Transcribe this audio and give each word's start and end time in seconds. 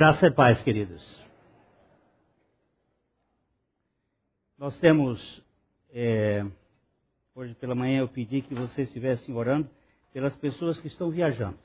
Graça 0.00 0.28
e 0.28 0.30
paz, 0.30 0.62
queridos. 0.62 1.26
Nós 4.56 4.80
temos, 4.80 5.44
é, 5.90 6.42
hoje 7.34 7.54
pela 7.56 7.74
manhã 7.74 7.98
eu 7.98 8.08
pedi 8.08 8.40
que 8.40 8.54
vocês 8.54 8.88
estivessem 8.88 9.34
orando 9.34 9.68
pelas 10.10 10.34
pessoas 10.36 10.80
que 10.80 10.88
estão 10.88 11.10
viajando. 11.10 11.58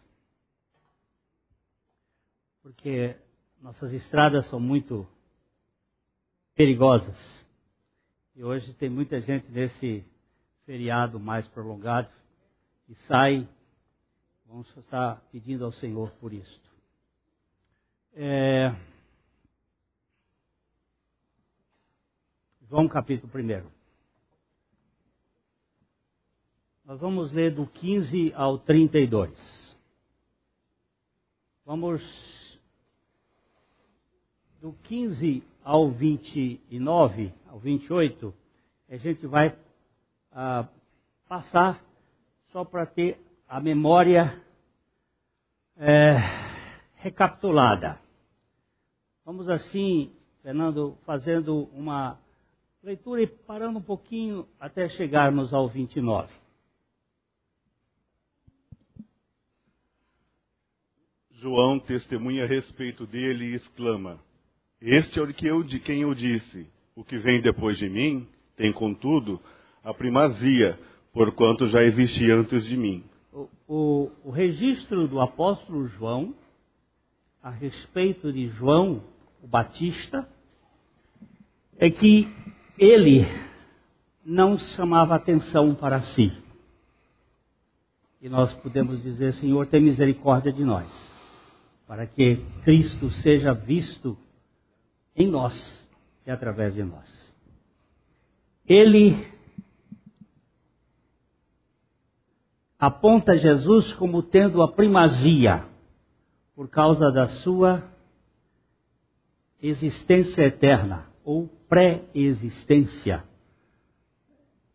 Porque 2.61 3.15
nossas 3.61 3.93
estradas 3.93 4.45
são 4.49 4.59
muito 4.59 5.07
perigosas. 6.55 7.17
E 8.35 8.43
hoje 8.43 8.73
tem 8.73 8.89
muita 8.89 9.21
gente 9.21 9.49
nesse 9.49 10.03
feriado 10.65 11.21
mais 11.21 11.47
prolongado 11.47 12.09
e 12.89 12.95
sai. 13.07 13.47
Vamos 14.45 14.67
estar 14.75 15.21
pedindo 15.31 15.63
ao 15.63 15.71
Senhor 15.71 16.11
por 16.19 16.33
isto. 16.33 16.74
É... 18.17 18.73
João 22.69 22.87
capítulo 22.87 23.31
1. 23.33 23.69
Nós 26.85 27.01
vamos 27.01 27.33
ler 27.33 27.53
do 27.53 27.67
15 27.67 28.31
ao 28.33 28.57
32. 28.57 29.77
Vamos 31.65 32.01
do 34.61 34.71
15 34.83 35.43
ao 35.61 35.91
29, 35.91 37.33
ao 37.49 37.59
28, 37.59 38.33
a 38.89 38.97
gente 38.97 39.27
vai 39.27 39.57
ah, 40.31 40.67
passar 41.27 41.83
só 42.51 42.63
para 42.63 42.85
ter 42.85 43.19
a 43.47 43.59
memória 43.59 44.41
é, 45.75 46.17
recapitulada. 46.95 48.04
Vamos 49.25 49.49
assim, 49.49 50.11
Fernando, 50.43 50.95
fazendo 51.03 51.63
uma 51.73 52.19
leitura 52.83 53.23
e 53.23 53.27
parando 53.27 53.79
um 53.79 53.81
pouquinho 53.81 54.47
até 54.59 54.87
chegarmos 54.87 55.51
ao 55.51 55.67
29. 55.67 56.31
João 61.31 61.79
testemunha 61.79 62.43
a 62.43 62.47
respeito 62.47 63.07
dele 63.07 63.45
e 63.45 63.55
exclama: 63.55 64.19
Este 64.79 65.17
é 65.17 65.23
o 65.23 65.33
que 65.33 65.47
eu, 65.47 65.63
de 65.63 65.79
quem 65.79 66.03
eu 66.03 66.13
disse: 66.13 66.67
O 66.95 67.03
que 67.03 67.17
vem 67.17 67.41
depois 67.41 67.79
de 67.79 67.89
mim 67.89 68.27
tem, 68.55 68.71
contudo, 68.71 69.41
a 69.83 69.91
primazia, 69.91 70.79
porquanto 71.11 71.65
já 71.65 71.81
existia 71.83 72.35
antes 72.35 72.63
de 72.63 72.77
mim. 72.77 73.03
O, 73.33 73.49
o, 73.67 74.11
o 74.25 74.29
registro 74.29 75.07
do 75.07 75.19
apóstolo 75.19 75.87
João 75.87 76.35
a 77.41 77.49
respeito 77.49 78.31
de 78.31 78.47
João 78.49 79.14
o 79.45 79.47
Batista 79.47 80.27
é 81.77 81.87
que 81.87 82.27
ele 82.79 83.21
não 84.25 84.57
chamava 84.57 85.13
atenção 85.13 85.75
para 85.75 86.01
si. 86.01 86.35
E 88.19 88.27
nós 88.27 88.51
podemos 88.53 89.03
dizer, 89.03 89.33
Senhor, 89.33 89.67
tem 89.67 89.83
misericórdia 89.83 90.51
de 90.51 90.65
nós, 90.65 90.87
para 91.85 92.07
que 92.07 92.43
Cristo 92.63 93.11
seja 93.11 93.53
visto 93.53 94.17
em 95.15 95.27
nós 95.27 95.87
e 96.25 96.31
através 96.31 96.73
de 96.73 96.83
nós. 96.83 97.31
Ele 98.67 99.31
aponta 102.79 103.37
Jesus 103.37 103.93
como 103.93 104.23
tendo 104.23 104.63
a 104.63 104.71
primazia 104.71 105.67
por 106.55 106.67
causa 106.67 107.11
da 107.11 107.27
sua 107.27 107.94
existência 109.67 110.43
eterna 110.43 111.07
ou 111.23 111.47
pré-existência. 111.67 113.23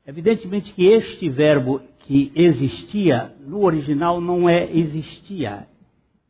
Evidentemente 0.06 0.73
que 0.73 0.86
este 0.86 1.28
verbo 1.28 1.80
que 2.01 2.33
existia 2.34 3.36
no 3.40 3.62
original 3.62 4.20
não 4.20 4.48
é 4.48 4.70
existia, 4.73 5.68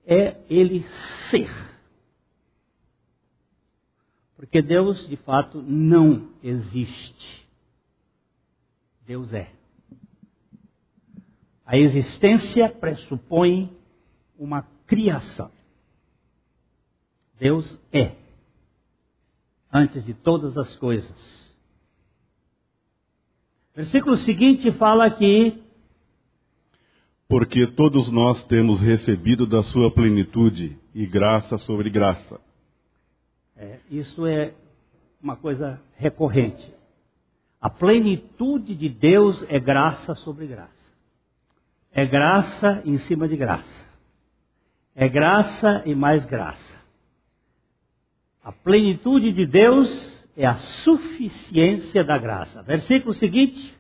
é 0.05 0.37
ele 0.51 0.85
ser. 1.31 1.51
Porque 4.37 4.61
Deus, 4.61 5.09
de 5.09 5.17
fato, 5.17 5.63
não 5.63 6.31
existe. 6.43 7.47
Deus 9.07 9.33
é. 9.33 9.51
A 11.65 11.77
existência 11.77 12.69
pressupõe 12.69 13.71
uma 14.39 14.63
criação. 14.87 15.51
Deus 17.39 17.81
é 17.93 18.17
antes 19.73 20.05
de 20.05 20.15
todas 20.15 20.57
as 20.59 20.77
coisas. 20.77 21.41
Versículo 23.75 24.17
seguinte 24.17 24.71
fala 24.73 25.11
que 25.11 25.63
porque 27.29 27.65
todos 27.65 28.11
nós 28.11 28.43
temos 28.43 28.83
recebido 28.83 29.47
da 29.47 29.63
sua 29.63 29.89
plenitude 29.89 30.77
e 30.93 31.07
graça 31.07 31.57
sobre 31.59 31.89
graça. 31.89 32.41
É, 33.57 33.79
isso 33.89 34.27
é 34.27 34.53
uma 35.23 35.37
coisa 35.37 35.81
recorrente. 35.95 36.75
A 37.61 37.71
plenitude 37.71 38.75
de 38.75 38.89
Deus 38.89 39.45
é 39.49 39.61
graça 39.61 40.15
sobre 40.17 40.49
graça. 40.49 40.91
É 41.93 42.05
graça 42.05 42.83
em 42.85 42.99
cima 42.99 43.29
de 43.29 43.37
graça. 43.37 43.87
É 44.97 45.09
graça 45.09 45.85
e 45.87 45.95
mais 45.95 46.27
graça. 46.27 46.80
A 48.43 48.53
plenitude 48.53 49.33
de 49.33 49.45
Deus 49.45 50.27
é 50.37 50.47
a 50.47 50.57
suficiência 50.57 52.03
da 52.03 52.17
graça. 52.17 52.63
Versículo 52.63 53.13
seguinte. 53.13 53.77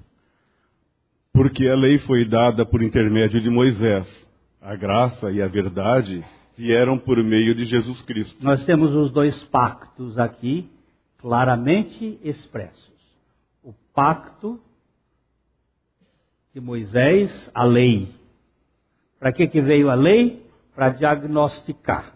Porque 1.32 1.66
a 1.66 1.75
lei 1.75 1.98
foi 1.98 2.25
dada 2.26 2.66
por 2.66 2.82
intermédio 2.82 3.41
de 3.41 3.48
Moisés. 3.48 4.28
A 4.60 4.76
graça 4.76 5.31
e 5.31 5.41
a 5.41 5.48
verdade 5.48 6.22
vieram 6.56 6.98
por 6.98 7.16
meio 7.22 7.54
de 7.54 7.65
Jesus 7.65 8.03
Cristo. 8.03 8.37
Nós 8.44 8.62
temos 8.65 8.94
os 8.94 9.10
dois 9.10 9.43
pactos 9.44 10.19
aqui 10.19 10.69
claramente 11.16 12.19
expressos. 12.22 12.92
O 13.65 13.72
pacto 13.94 14.60
de 16.53 16.60
Moisés, 16.60 17.50
a 17.54 17.65
lei. 17.65 18.09
Para 19.19 19.32
que, 19.32 19.47
que 19.47 19.62
veio 19.62 19.88
a 19.88 19.94
lei? 19.94 20.44
Para 20.75 20.91
diagnosticar. 20.91 22.12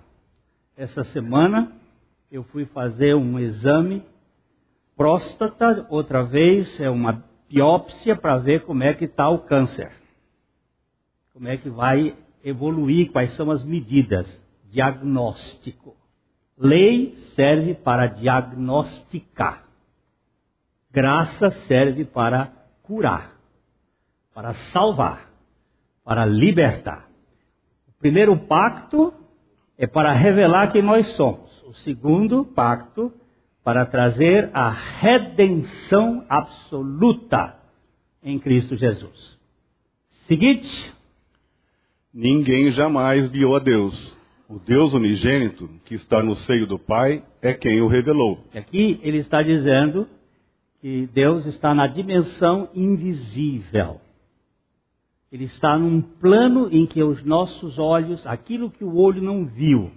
Essa 0.76 1.04
semana 1.04 1.72
eu 2.34 2.42
fui 2.42 2.64
fazer 2.64 3.14
um 3.14 3.38
exame 3.38 4.04
próstata, 4.96 5.86
outra 5.88 6.24
vez 6.24 6.80
é 6.80 6.90
uma 6.90 7.24
biópsia 7.48 8.16
para 8.16 8.38
ver 8.38 8.64
como 8.64 8.82
é 8.82 8.92
que 8.92 9.04
está 9.04 9.28
o 9.28 9.38
câncer. 9.38 9.92
Como 11.32 11.46
é 11.46 11.56
que 11.56 11.70
vai 11.70 12.16
evoluir, 12.42 13.12
quais 13.12 13.32
são 13.34 13.52
as 13.52 13.62
medidas. 13.62 14.44
Diagnóstico. 14.68 15.96
Lei 16.58 17.14
serve 17.36 17.72
para 17.72 18.08
diagnosticar. 18.08 19.68
Graça 20.90 21.50
serve 21.50 22.04
para 22.04 22.52
curar, 22.82 23.36
para 24.34 24.54
salvar, 24.72 25.30
para 26.02 26.24
libertar. 26.24 27.08
O 27.86 27.92
primeiro 28.00 28.36
pacto 28.36 29.14
é 29.84 29.86
para 29.86 30.12
revelar 30.12 30.72
quem 30.72 30.80
nós 30.80 31.06
somos. 31.08 31.62
O 31.68 31.74
segundo 31.74 32.42
pacto, 32.42 33.12
para 33.62 33.84
trazer 33.84 34.50
a 34.54 34.70
redenção 34.70 36.24
absoluta 36.26 37.54
em 38.22 38.38
Cristo 38.38 38.76
Jesus. 38.76 39.38
Seguinte. 40.26 40.90
Ninguém 42.14 42.70
jamais 42.70 43.30
viu 43.30 43.54
a 43.54 43.58
Deus. 43.58 44.16
O 44.48 44.58
Deus 44.58 44.94
unigênito, 44.94 45.68
que 45.84 45.94
está 45.94 46.22
no 46.22 46.34
seio 46.34 46.66
do 46.66 46.78
Pai, 46.78 47.22
é 47.42 47.52
quem 47.52 47.82
o 47.82 47.86
revelou. 47.86 48.38
Aqui 48.54 48.98
ele 49.02 49.18
está 49.18 49.42
dizendo 49.42 50.08
que 50.80 51.06
Deus 51.12 51.44
está 51.44 51.74
na 51.74 51.86
dimensão 51.86 52.70
invisível. 52.74 54.00
Ele 55.34 55.46
está 55.46 55.76
num 55.76 56.00
plano 56.00 56.68
em 56.70 56.86
que 56.86 57.02
os 57.02 57.24
nossos 57.24 57.76
olhos, 57.76 58.24
aquilo 58.24 58.70
que 58.70 58.84
o 58.84 58.94
olho 58.94 59.20
não 59.20 59.44
viu, 59.44 59.90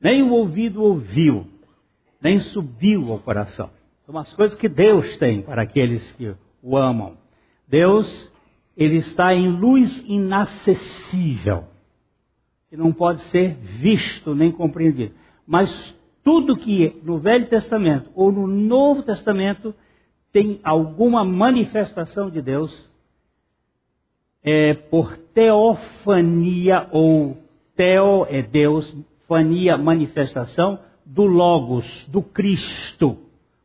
nem 0.00 0.22
o 0.22 0.30
ouvido 0.30 0.82
ouviu, 0.82 1.46
nem 2.22 2.40
subiu 2.40 3.12
ao 3.12 3.18
coração. 3.18 3.68
São 4.06 4.16
as 4.16 4.32
coisas 4.32 4.56
que 4.56 4.66
Deus 4.66 5.14
tem 5.18 5.42
para 5.42 5.60
aqueles 5.60 6.10
que 6.12 6.34
o 6.62 6.74
amam. 6.74 7.18
Deus, 7.68 8.32
ele 8.74 8.96
está 8.96 9.34
em 9.34 9.50
luz 9.50 10.02
inacessível, 10.06 11.64
que 12.70 12.78
não 12.78 12.94
pode 12.94 13.20
ser 13.24 13.56
visto 13.56 14.34
nem 14.34 14.50
compreendido. 14.50 15.12
Mas 15.46 15.94
tudo 16.24 16.56
que 16.56 16.98
no 17.04 17.18
Velho 17.18 17.46
Testamento 17.46 18.10
ou 18.14 18.32
no 18.32 18.46
Novo 18.46 19.02
Testamento 19.02 19.74
tem 20.32 20.60
alguma 20.64 21.26
manifestação 21.26 22.30
de 22.30 22.40
Deus, 22.40 22.89
é 24.42 24.74
por 24.74 25.16
teofania 25.16 26.88
ou 26.90 27.36
teo 27.74 28.26
é 28.28 28.42
Deus, 28.42 28.94
teofania, 29.30 29.78
manifestação 29.78 30.80
do 31.06 31.24
Logos, 31.24 32.06
do 32.08 32.20
Cristo. 32.20 33.16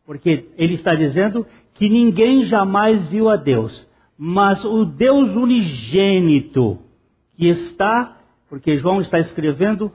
Porque 0.06 0.50
ele 0.56 0.76
está 0.76 0.94
dizendo 0.94 1.46
que 1.74 1.90
ninguém 1.90 2.46
jamais 2.46 3.08
viu 3.08 3.28
a 3.28 3.36
Deus, 3.36 3.88
mas 4.16 4.64
o 4.64 4.86
Deus 4.86 5.36
unigênito 5.36 6.78
que 7.36 7.48
está, 7.48 8.18
porque 8.48 8.78
João 8.78 9.02
está 9.02 9.18
escrevendo 9.18 9.92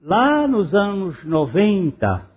lá 0.00 0.46
nos 0.46 0.74
anos 0.74 1.24
90, 1.24 2.30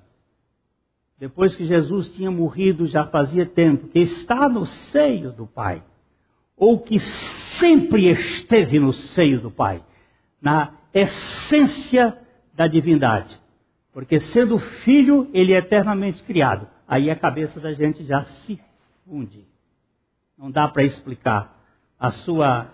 depois 1.19 1.55
que 1.55 1.65
Jesus 1.65 2.11
tinha 2.15 2.31
morrido 2.31 2.87
já 2.87 3.05
fazia 3.05 3.45
tempo, 3.45 3.89
que 3.89 3.99
está 3.99 4.47
no 4.47 4.65
seio 4.65 5.31
do 5.31 5.45
Pai, 5.45 5.83
ou 6.57 6.79
que 6.79 6.99
sempre 6.99 8.09
esteve 8.09 8.79
no 8.79 8.93
seio 8.93 9.41
do 9.41 9.51
Pai, 9.51 9.83
na 10.41 10.73
essência 10.93 12.17
da 12.53 12.67
divindade. 12.67 13.37
Porque 13.91 14.19
sendo 14.19 14.57
filho, 14.57 15.29
ele 15.33 15.53
é 15.53 15.57
eternamente 15.57 16.23
criado. 16.23 16.67
Aí 16.87 17.09
a 17.09 17.15
cabeça 17.15 17.59
da 17.59 17.73
gente 17.73 18.03
já 18.05 18.23
se 18.23 18.59
funde. 19.05 19.45
Não 20.37 20.51
dá 20.51 20.67
para 20.67 20.83
explicar 20.83 21.57
a 21.99 22.11
sua 22.11 22.69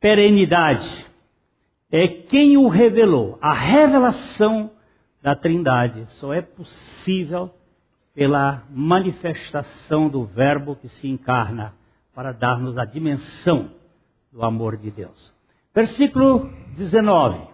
perenidade. 0.00 1.06
É 1.90 2.06
quem 2.06 2.56
o 2.56 2.68
revelou. 2.68 3.38
A 3.40 3.52
revelação 3.52 4.70
da 5.22 5.34
Trindade 5.34 6.06
só 6.18 6.32
é 6.32 6.42
possível 6.42 7.50
pela 8.14 8.62
manifestação 8.70 10.08
do 10.08 10.24
Verbo 10.24 10.76
que 10.76 10.88
se 10.88 11.08
encarna 11.08 11.74
para 12.14 12.32
dar-nos 12.32 12.76
a 12.76 12.84
dimensão 12.84 13.70
do 14.32 14.42
amor 14.42 14.76
de 14.76 14.90
Deus. 14.90 15.32
Versículo 15.74 16.50
19. 16.76 17.48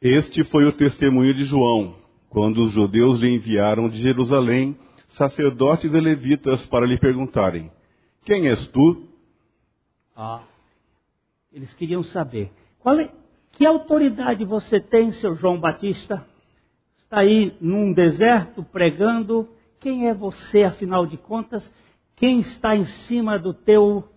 Este 0.00 0.44
foi 0.44 0.64
o 0.64 0.72
testemunho 0.72 1.32
de 1.34 1.44
João, 1.44 1.96
quando 2.28 2.62
os 2.62 2.72
judeus 2.72 3.18
lhe 3.18 3.28
enviaram 3.28 3.88
de 3.88 4.00
Jerusalém 4.00 4.76
sacerdotes 5.08 5.92
e 5.92 6.00
levitas 6.00 6.66
para 6.66 6.86
lhe 6.86 6.98
perguntarem: 6.98 7.70
Quem 8.24 8.48
és 8.48 8.66
tu? 8.68 9.08
Ah, 10.16 10.42
eles 11.52 11.72
queriam 11.74 12.02
saber: 12.02 12.50
qual 12.78 12.98
é, 12.98 13.10
que 13.52 13.66
autoridade 13.66 14.44
você 14.44 14.80
tem, 14.80 15.12
seu 15.12 15.34
João 15.34 15.58
Batista? 15.60 16.26
Está 16.96 17.20
aí 17.20 17.56
num 17.60 17.92
deserto 17.92 18.62
pregando. 18.64 19.48
Quem 19.78 20.08
é 20.08 20.14
você, 20.14 20.62
afinal 20.62 21.06
de 21.06 21.16
contas? 21.16 21.70
Quem 22.16 22.40
está 22.40 22.76
em 22.76 22.84
cima 22.84 23.38
do 23.38 23.52
teu 23.52 24.08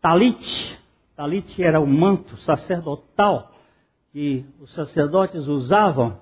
talite? 0.00 0.78
Talite 1.16 1.62
era 1.62 1.80
o 1.80 1.86
manto 1.86 2.36
sacerdotal 2.38 3.52
que 4.12 4.44
os 4.60 4.72
sacerdotes 4.72 5.46
usavam. 5.46 6.18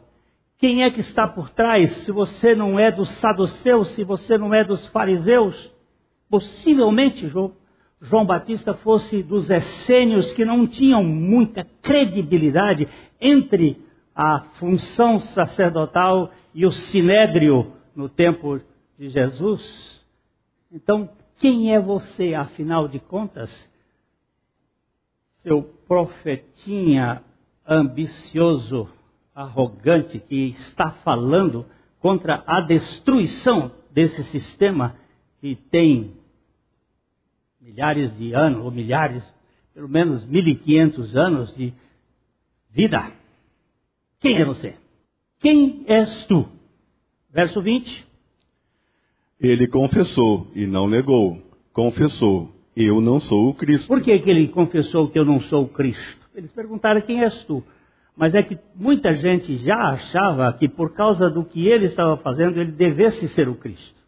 Quem 0.58 0.84
é 0.84 0.90
que 0.90 1.00
está 1.00 1.26
por 1.26 1.50
trás? 1.50 1.92
Se 2.04 2.12
você 2.12 2.54
não 2.54 2.78
é 2.78 2.90
dos 2.90 3.10
saduceus, 3.10 3.88
se 3.90 4.04
você 4.04 4.38
não 4.38 4.54
é 4.54 4.64
dos 4.64 4.86
fariseus, 4.88 5.70
possivelmente 6.30 7.26
João, 7.28 7.52
João 8.00 8.24
Batista 8.24 8.74
fosse 8.74 9.22
dos 9.22 9.50
essênios 9.50 10.32
que 10.32 10.44
não 10.44 10.66
tinham 10.66 11.04
muita 11.04 11.64
credibilidade 11.82 12.88
entre 13.20 13.80
a 14.14 14.40
função 14.54 15.18
sacerdotal 15.18 16.30
e 16.54 16.66
o 16.66 16.70
sinédrio 16.70 17.72
no 17.94 18.08
tempo 18.08 18.60
de 18.98 19.08
Jesus. 19.08 20.01
Então, 20.72 21.10
quem 21.38 21.74
é 21.74 21.78
você, 21.78 22.32
afinal 22.34 22.88
de 22.88 22.98
contas? 22.98 23.50
Seu 25.42 25.62
profetinha 25.86 27.22
ambicioso, 27.66 28.88
arrogante, 29.34 30.18
que 30.18 30.48
está 30.48 30.90
falando 30.90 31.66
contra 32.00 32.42
a 32.46 32.62
destruição 32.62 33.70
desse 33.90 34.24
sistema 34.24 34.96
que 35.40 35.56
tem 35.56 36.16
milhares 37.60 38.16
de 38.16 38.32
anos, 38.32 38.64
ou 38.64 38.70
milhares, 38.70 39.22
pelo 39.74 39.88
menos 39.88 40.26
1.500 40.26 41.14
anos 41.16 41.54
de 41.54 41.74
vida. 42.70 43.12
Quem 44.20 44.38
é 44.38 44.44
você? 44.44 44.74
Quem 45.38 45.84
és 45.86 46.24
tu? 46.26 46.48
Verso 47.30 47.60
20. 47.60 48.11
Ele 49.42 49.66
confessou 49.66 50.46
e 50.54 50.66
não 50.66 50.88
negou. 50.88 51.42
Confessou, 51.72 52.54
eu 52.76 53.00
não 53.00 53.18
sou 53.18 53.48
o 53.48 53.54
Cristo. 53.54 53.88
Por 53.88 54.00
que, 54.00 54.18
que 54.18 54.30
ele 54.30 54.48
confessou 54.48 55.10
que 55.10 55.18
eu 55.18 55.24
não 55.24 55.40
sou 55.40 55.64
o 55.64 55.68
Cristo? 55.68 56.28
Eles 56.34 56.52
perguntaram 56.52 57.00
quem 57.00 57.22
és 57.22 57.44
tu. 57.44 57.62
Mas 58.16 58.34
é 58.34 58.42
que 58.42 58.58
muita 58.74 59.14
gente 59.14 59.56
já 59.56 59.76
achava 59.90 60.52
que 60.52 60.68
por 60.68 60.92
causa 60.92 61.28
do 61.28 61.44
que 61.44 61.66
ele 61.66 61.86
estava 61.86 62.16
fazendo, 62.18 62.60
ele 62.60 62.72
devesse 62.72 63.26
ser 63.28 63.48
o 63.48 63.54
Cristo. 63.54 64.00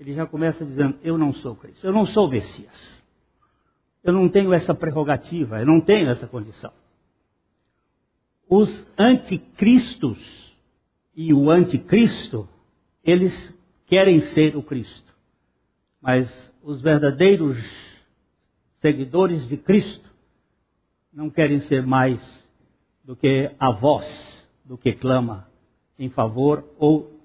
Ele 0.00 0.14
já 0.14 0.26
começa 0.26 0.64
dizendo: 0.64 0.96
Eu 1.04 1.16
não 1.16 1.32
sou 1.32 1.52
o 1.52 1.56
Cristo, 1.56 1.86
eu 1.86 1.92
não 1.92 2.06
sou 2.06 2.26
o 2.26 2.30
Messias. 2.30 3.00
Eu 4.02 4.12
não 4.12 4.28
tenho 4.28 4.52
essa 4.52 4.74
prerrogativa, 4.74 5.60
eu 5.60 5.66
não 5.66 5.80
tenho 5.80 6.08
essa 6.08 6.26
condição 6.26 6.72
os 8.54 8.86
anticristos 8.98 10.54
e 11.16 11.32
o 11.32 11.50
anticristo, 11.50 12.46
eles 13.02 13.58
querem 13.92 14.22
ser 14.22 14.56
o 14.56 14.62
Cristo. 14.62 15.12
Mas 16.00 16.50
os 16.62 16.80
verdadeiros 16.80 17.58
seguidores 18.80 19.46
de 19.46 19.58
Cristo 19.58 20.10
não 21.12 21.28
querem 21.28 21.60
ser 21.60 21.84
mais 21.84 22.18
do 23.04 23.14
que 23.14 23.54
a 23.58 23.70
voz 23.70 24.48
do 24.64 24.78
que 24.78 24.94
clama 24.94 25.46
em 25.98 26.08
favor 26.08 26.64
ou 26.78 27.20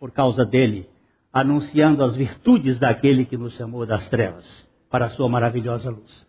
por 0.00 0.10
causa 0.10 0.46
dele, 0.46 0.88
anunciando 1.30 2.02
as 2.02 2.16
virtudes 2.16 2.78
daquele 2.78 3.26
que 3.26 3.36
nos 3.36 3.52
chamou 3.52 3.84
das 3.84 4.08
trevas 4.08 4.66
para 4.88 5.04
a 5.04 5.10
sua 5.10 5.28
maravilhosa 5.28 5.90
luz. 5.90 6.26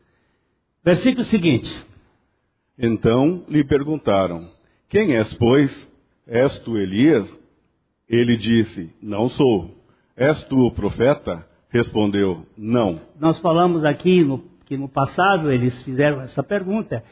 Versículo 0.83 1.23
seguinte: 1.23 1.73
então 2.77 3.45
lhe 3.47 3.63
perguntaram: 3.63 4.51
Quem 4.89 5.15
és, 5.15 5.33
pois? 5.35 5.89
És 6.27 6.59
tu 6.59 6.77
Elias? 6.77 7.33
Ele 8.09 8.35
disse: 8.35 8.91
Não 9.01 9.29
sou. 9.29 9.77
És 10.17 10.43
tu 10.45 10.65
o 10.65 10.71
profeta? 10.71 11.45
Respondeu: 11.69 12.45
Não. 12.57 12.99
Nós 13.19 13.39
falamos 13.39 13.85
aqui 13.85 14.23
no, 14.23 14.39
que 14.65 14.75
no 14.75 14.89
passado 14.89 15.51
eles 15.51 15.83
fizeram 15.83 16.19
essa 16.21 16.41
pergunta: 16.41 17.03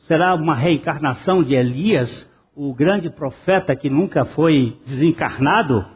será 0.00 0.34
uma 0.34 0.54
reencarnação 0.54 1.42
de 1.42 1.54
Elias, 1.54 2.30
o 2.54 2.74
grande 2.74 3.08
profeta 3.08 3.74
que 3.74 3.88
nunca 3.88 4.26
foi 4.26 4.76
desencarnado? 4.84 5.86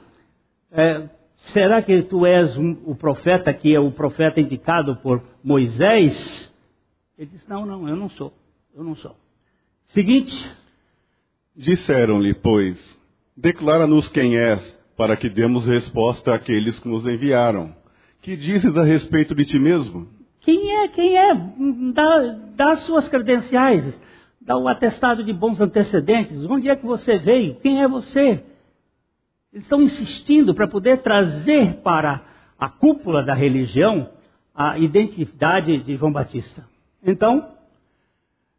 É, 0.72 1.08
será 1.52 1.82
que 1.82 2.02
tu 2.02 2.24
és 2.24 2.56
um, 2.56 2.78
o 2.86 2.94
profeta 2.94 3.52
que 3.52 3.74
é 3.74 3.78
o 3.78 3.92
profeta 3.92 4.40
indicado 4.40 4.96
por 4.96 5.22
Moisés? 5.44 6.54
Ele 7.18 7.30
disse: 7.30 7.48
Não, 7.48 7.66
não, 7.66 7.86
eu 7.86 7.96
não 7.96 8.08
sou. 8.08 8.32
Eu 8.74 8.82
não 8.82 8.96
sou. 8.96 9.14
Seguinte. 9.86 10.34
Disseram-lhe, 11.58 12.34
pois, 12.34 12.76
declara-nos 13.36 14.08
quem 14.08 14.36
és, 14.36 14.76
para 14.96 15.16
que 15.16 15.28
demos 15.28 15.66
resposta 15.66 16.34
àqueles 16.34 16.78
que 16.78 16.88
nos 16.88 17.06
enviaram. 17.06 17.74
Que 18.22 18.36
dizes 18.36 18.76
a 18.76 18.82
respeito 18.82 19.34
de 19.34 19.44
ti 19.44 19.58
mesmo? 19.58 20.08
Quem 20.40 20.72
é? 20.82 20.88
Quem 20.88 21.18
é? 21.18 21.34
Dá, 21.92 22.36
dá 22.56 22.70
as 22.72 22.80
suas 22.80 23.08
credenciais, 23.08 24.00
dá 24.40 24.56
o 24.56 24.68
atestado 24.68 25.22
de 25.22 25.32
bons 25.32 25.60
antecedentes. 25.60 26.44
Onde 26.46 26.68
é 26.68 26.76
que 26.76 26.86
você 26.86 27.18
veio? 27.18 27.56
Quem 27.56 27.82
é 27.82 27.88
você? 27.88 28.42
Eles 29.52 29.64
estão 29.64 29.80
insistindo 29.82 30.54
para 30.54 30.66
poder 30.68 30.98
trazer 30.98 31.74
para 31.82 32.24
a 32.58 32.68
cúpula 32.68 33.22
da 33.22 33.34
religião 33.34 34.08
a 34.54 34.78
identidade 34.78 35.82
de 35.82 35.96
João 35.96 36.12
Batista. 36.12 36.66
Então, 37.02 37.48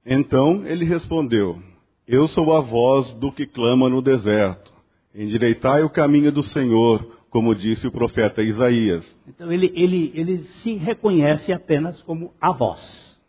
então 0.05 0.65
ele 0.65 0.86
respondeu: 0.86 1.62
Eu 2.07 2.25
sou 2.29 2.55
a 2.55 2.61
voz 2.61 3.11
do 3.15 3.33
que 3.33 3.45
clama 3.45 3.89
no 3.89 4.01
deserto. 4.01 4.71
Endireitai 5.13 5.83
o 5.83 5.89
caminho 5.89 6.31
do 6.31 6.41
Senhor, 6.41 7.05
como 7.29 7.53
disse 7.53 7.85
o 7.85 7.91
profeta 7.91 8.41
Isaías. 8.41 9.13
Então 9.27 9.51
ele, 9.51 9.73
ele, 9.75 10.13
ele 10.15 10.37
se 10.61 10.75
reconhece 10.75 11.51
apenas 11.51 12.01
como 12.03 12.33
a 12.39 12.53
voz. 12.53 13.19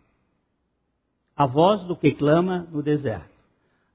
A 1.36 1.44
voz 1.44 1.82
do 1.84 1.96
que 1.96 2.12
clama 2.12 2.68
no 2.70 2.80
deserto. 2.80 3.28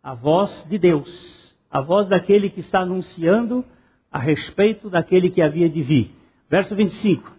A 0.03 0.13
voz 0.13 0.67
de 0.69 0.77
Deus. 0.77 1.55
A 1.71 1.79
voz 1.79 2.09
daquele 2.09 2.49
que 2.49 2.59
está 2.59 2.81
anunciando 2.81 3.63
a 4.11 4.19
respeito 4.19 4.89
daquele 4.89 5.29
que 5.29 5.41
havia 5.41 5.69
de 5.69 5.81
vir. 5.81 6.11
Verso 6.49 6.75
25. 6.75 7.31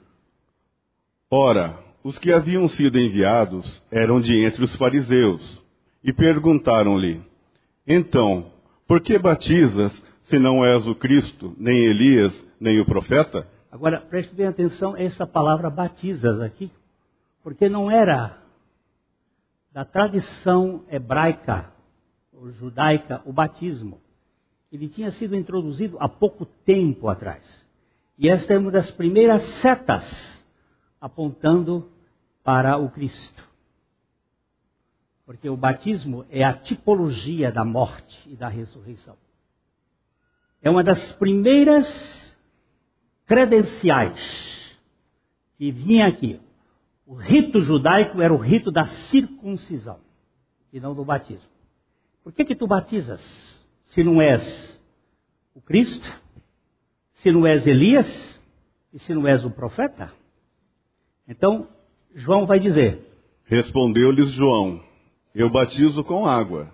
Ora, 1.31 1.79
os 2.03 2.19
que 2.19 2.33
haviam 2.33 2.67
sido 2.69 2.99
enviados 2.99 3.83
eram 3.91 4.19
de 4.19 4.35
entre 4.43 4.65
os 4.65 4.75
fariseus 4.77 5.63
e 6.03 6.11
perguntaram-lhe: 6.11 7.21
Então, 7.87 8.51
por 8.87 9.01
que 9.01 9.19
batizas 9.19 9.93
se 10.23 10.39
não 10.39 10.65
és 10.65 10.87
o 10.87 10.95
Cristo, 10.95 11.55
nem 11.59 11.85
Elias, 11.85 12.35
nem 12.59 12.81
o 12.81 12.87
profeta? 12.87 13.47
Agora, 13.71 14.01
preste 14.01 14.35
bem 14.35 14.47
atenção 14.47 14.95
a 14.95 15.03
essa 15.03 15.27
palavra 15.27 15.69
batizas 15.69 16.41
aqui, 16.41 16.71
porque 17.43 17.69
não 17.69 17.91
era 17.91 18.39
da 19.73 19.85
tradição 19.85 20.85
hebraica 20.89 21.75
judaica 22.53 23.23
o 23.25 23.33
batismo. 23.33 24.01
Ele 24.73 24.89
tinha 24.89 25.11
sido 25.13 25.37
introduzido 25.37 25.97
há 26.01 26.09
pouco 26.09 26.45
tempo 26.45 27.09
atrás. 27.09 27.65
E 28.19 28.29
esta 28.29 28.55
é 28.55 28.59
uma 28.59 28.71
das 28.71 28.91
primeiras 28.91 29.43
setas 29.61 30.45
apontando 31.01 31.91
para 32.43 32.77
o 32.77 32.91
Cristo. 32.91 33.43
Porque 35.25 35.49
o 35.49 35.57
batismo 35.57 36.27
é 36.31 36.45
a 36.45 36.53
tipologia 36.53 37.51
da 37.51 37.65
morte 37.65 38.29
e 38.29 38.37
da 38.37 38.49
ressurreição. 38.49 39.17
É 40.61 40.69
uma 40.69 40.85
das 40.85 41.13
primeiras 41.13 42.39
credenciais 43.27 44.79
que 45.57 45.71
vinha 45.71 46.07
aqui. 46.07 46.41
O 47.07 47.15
rito 47.15 47.61
judaico 47.61 48.21
era 48.21 48.33
o 48.33 48.39
rito 48.39 48.71
da 48.71 48.87
circuncisão 48.87 50.01
e 50.73 50.81
não 50.81 50.95
do 50.95 51.05
batismo. 51.05 51.51
Por 52.23 52.33
que 52.33 52.45
que 52.45 52.55
tu 52.55 52.67
batizas 52.67 53.21
se 53.89 54.03
não 54.03 54.21
és 54.21 54.81
o 55.55 55.61
Cristo, 55.61 56.11
se 57.15 57.31
não 57.31 57.47
és 57.47 57.67
Elias 57.67 58.43
e 58.93 58.99
se 58.99 59.15
não 59.15 59.29
és 59.29 59.45
o 59.45 59.51
profeta? 59.51 60.13
Então, 61.29 61.69
João 62.15 62.47
vai 62.47 62.59
dizer: 62.59 63.07
Respondeu-lhes 63.45 64.31
João: 64.31 64.83
Eu 65.35 65.51
batizo 65.51 66.05
com 66.05 66.27
água, 66.27 66.69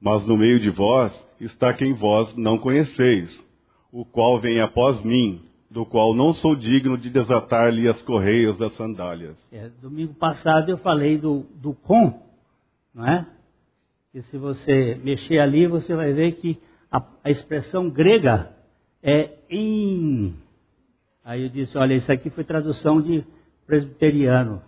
mas 0.00 0.26
no 0.26 0.38
meio 0.38 0.58
de 0.58 0.70
vós 0.70 1.12
está 1.38 1.72
quem 1.74 1.92
vós 1.92 2.34
não 2.36 2.58
conheceis, 2.58 3.44
o 3.92 4.04
qual 4.04 4.38
vem 4.38 4.60
após 4.60 5.02
mim, 5.02 5.42
do 5.70 5.84
qual 5.84 6.14
não 6.14 6.32
sou 6.32 6.56
digno 6.56 6.96
de 6.96 7.10
desatar-lhe 7.10 7.86
as 7.88 8.00
correias 8.02 8.56
das 8.56 8.72
sandálias. 8.74 9.36
É, 9.52 9.68
domingo 9.82 10.14
passado 10.14 10.70
eu 10.70 10.78
falei 10.78 11.18
do, 11.18 11.44
do 11.56 11.74
com, 11.74 12.22
não 12.94 13.06
é? 13.06 13.26
E 14.14 14.22
se 14.22 14.38
você 14.38 14.98
mexer 15.04 15.38
ali, 15.38 15.66
você 15.66 15.94
vai 15.94 16.14
ver 16.14 16.36
que 16.36 16.58
a, 16.90 17.02
a 17.22 17.30
expressão 17.30 17.90
grega 17.90 18.50
é 19.02 19.30
in. 19.50 20.34
Aí 21.22 21.42
eu 21.42 21.48
disse, 21.50 21.76
olha, 21.76 21.92
isso 21.92 22.10
aqui 22.10 22.30
foi 22.30 22.44
tradução 22.44 23.02
de 23.02 23.22
presbiteriano, 23.66 24.62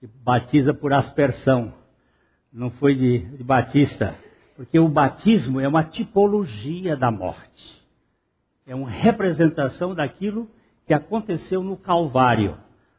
que 0.00 0.06
batiza 0.06 0.72
por 0.72 0.94
aspersão, 0.94 1.74
não 2.54 2.70
foi 2.70 2.94
de, 2.94 3.18
de 3.36 3.42
batista, 3.42 4.16
porque 4.56 4.78
o 4.78 4.88
batismo 4.88 5.60
é 5.60 5.66
uma 5.66 5.82
tipologia 5.84 6.96
da 6.96 7.10
morte, 7.10 7.82
é 8.66 8.74
uma 8.74 8.88
representação 8.88 9.94
daquilo 9.94 10.48
que 10.86 10.94
aconteceu 10.94 11.62
no 11.62 11.76
Calvário, 11.76 12.56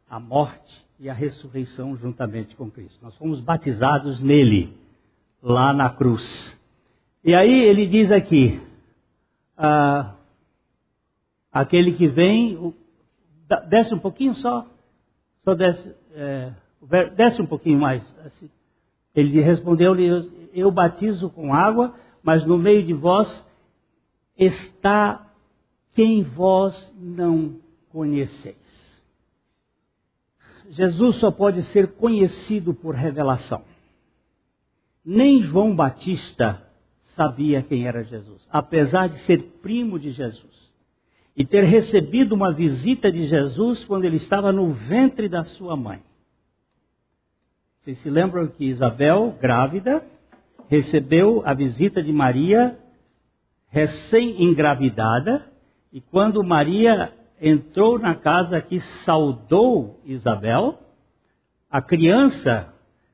a 0.10 0.20
morte 0.20 0.86
e 1.00 1.10
a 1.10 1.14
ressurreição 1.14 1.96
juntamente 1.96 2.56
com 2.56 2.70
Cristo. 2.70 3.00
Nós 3.02 3.16
fomos 3.18 3.40
batizados 3.40 4.22
nele, 4.22 4.78
lá 5.42 5.74
na 5.74 5.90
cruz. 5.90 6.56
E 7.24 7.34
aí 7.34 7.64
ele 7.64 7.88
diz 7.88 8.12
aqui, 8.12 8.62
ah, 9.58 10.14
aquele 11.52 11.94
que 11.94 12.08
vem, 12.08 12.74
Desce 13.68 13.94
um 13.94 14.00
pouquinho 14.00 14.34
só. 14.36 14.66
Só 15.44 15.54
desce, 15.54 15.96
é, 16.14 16.52
desce 17.16 17.42
um 17.42 17.46
pouquinho 17.46 17.80
mais. 17.80 18.04
Assim. 18.26 18.50
Ele 19.16 19.40
respondeu-lhe: 19.42 20.08
Eu 20.54 20.72
batizo 20.72 21.30
com 21.30 21.54
água, 21.54 21.94
mas 22.22 22.46
no 22.46 22.58
meio 22.58 22.84
de 22.84 22.94
vós 22.94 23.46
está 24.38 25.26
quem 25.94 26.24
vós 26.24 26.94
não 27.00 27.56
conheceis. 27.90 28.56
Jesus 30.70 31.18
só 31.18 31.32
pode 31.32 31.64
ser 31.64 31.94
conhecido 31.94 32.74
por 32.74 32.96
revelação. 32.96 33.64
Nem 35.06 35.44
João 35.44 35.76
Batista 35.76 36.62
sabia 37.16 37.62
quem 37.62 37.88
era 37.88 38.04
Jesus, 38.04 38.46
apesar 38.52 39.08
de 39.08 39.20
ser 39.20 39.42
primo 39.62 39.98
de 40.00 40.12
Jesus 40.12 40.66
e 41.38 41.46
ter 41.46 41.64
recebido 41.64 42.34
uma 42.34 42.54
visita 42.54 43.12
de 43.12 43.26
Jesus 43.26 43.84
quando 43.84 44.06
ele 44.06 44.16
estava 44.18 44.52
no 44.52 44.72
ventre 44.72 45.28
da 45.30 45.44
sua 45.44 45.76
mãe. 45.76 46.02
Vocês 47.86 48.00
se 48.00 48.10
lembram 48.10 48.48
que 48.48 48.66
Isabel, 48.66 49.38
grávida, 49.40 50.04
recebeu 50.68 51.44
a 51.46 51.54
visita 51.54 52.02
de 52.02 52.12
Maria 52.12 52.80
recém-engravidada, 53.68 55.46
e 55.94 56.02
quando 56.02 56.44
Maria 56.44 57.14
entrou 57.40 58.00
na 58.00 58.16
casa 58.16 58.60
que 58.60 58.80
saudou 58.80 60.02
Isabel, 60.04 60.80
a 61.70 61.80
criança, 61.80 62.74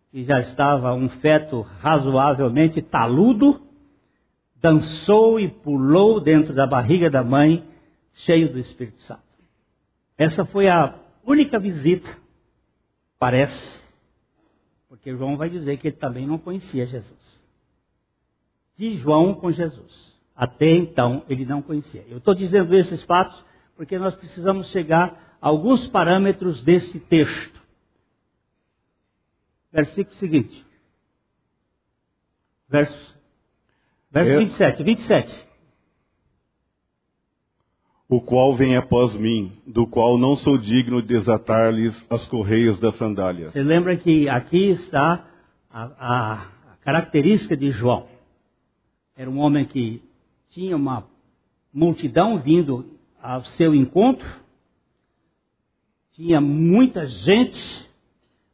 que 0.10 0.24
já 0.24 0.40
estava 0.40 0.94
um 0.94 1.10
feto 1.10 1.64
razoavelmente 1.82 2.82
taludo, 2.82 3.62
dançou 4.56 5.38
e 5.38 5.50
pulou 5.50 6.22
dentro 6.22 6.54
da 6.54 6.66
barriga 6.66 7.10
da 7.10 7.26
mãe 7.26 7.62
cheio 8.14 8.50
do 8.50 8.58
Espírito 8.58 9.02
Santo. 9.02 9.20
Essa 10.18 10.46
foi 10.46 10.70
a 10.70 10.96
única 11.26 11.60
visita, 11.60 12.10
parece, 13.20 13.81
porque 14.92 15.16
João 15.16 15.38
vai 15.38 15.50
dizer 15.50 15.78
que 15.78 15.88
ele 15.88 15.96
também 15.96 16.28
não 16.28 16.38
conhecia 16.38 16.86
Jesus. 16.86 17.18
De 18.78 18.98
João 18.98 19.34
com 19.34 19.50
Jesus. 19.50 20.14
Até 20.36 20.70
então 20.70 21.24
ele 21.30 21.46
não 21.46 21.62
conhecia. 21.62 22.04
Eu 22.10 22.18
estou 22.18 22.36
dizendo 22.36 22.76
esses 22.76 23.02
fatos 23.04 23.42
porque 23.78 23.98
nós 23.98 24.14
precisamos 24.16 24.70
chegar 24.70 25.38
a 25.42 25.48
alguns 25.48 25.88
parâmetros 25.88 26.62
desse 26.66 27.00
texto. 27.00 27.64
Versículo 29.72 30.14
seguinte. 30.18 30.68
Verso, 32.68 33.18
verso 34.12 34.40
27. 34.40 34.84
27 34.84 35.51
o 38.12 38.20
qual 38.20 38.54
vem 38.54 38.76
após 38.76 39.16
mim, 39.16 39.54
do 39.66 39.88
qual 39.88 40.18
não 40.18 40.36
sou 40.36 40.58
digno 40.58 41.02
de 41.02 41.08
desatar-lhes 41.08 42.06
as 42.10 42.28
correias 42.28 42.78
das 42.78 42.94
sandálias. 42.98 43.54
Você 43.54 43.64
lembra 43.64 43.96
que 43.96 44.28
aqui 44.28 44.66
está 44.72 45.26
a, 45.72 45.84
a, 45.98 46.48
característica 46.82 47.56
de 47.56 47.70
João. 47.70 48.08
Era 49.16 49.30
um 49.30 49.40
homem 49.40 49.66
que 49.66 50.04
tinha 50.50 50.76
uma 50.76 51.08
multidão 51.74 52.38
vindo 52.38 52.86
ao 53.24 53.44
seu 53.44 53.74
encontro, 53.74 54.28
tinha 56.12 56.42
muita 56.42 57.06
gente, 57.06 57.90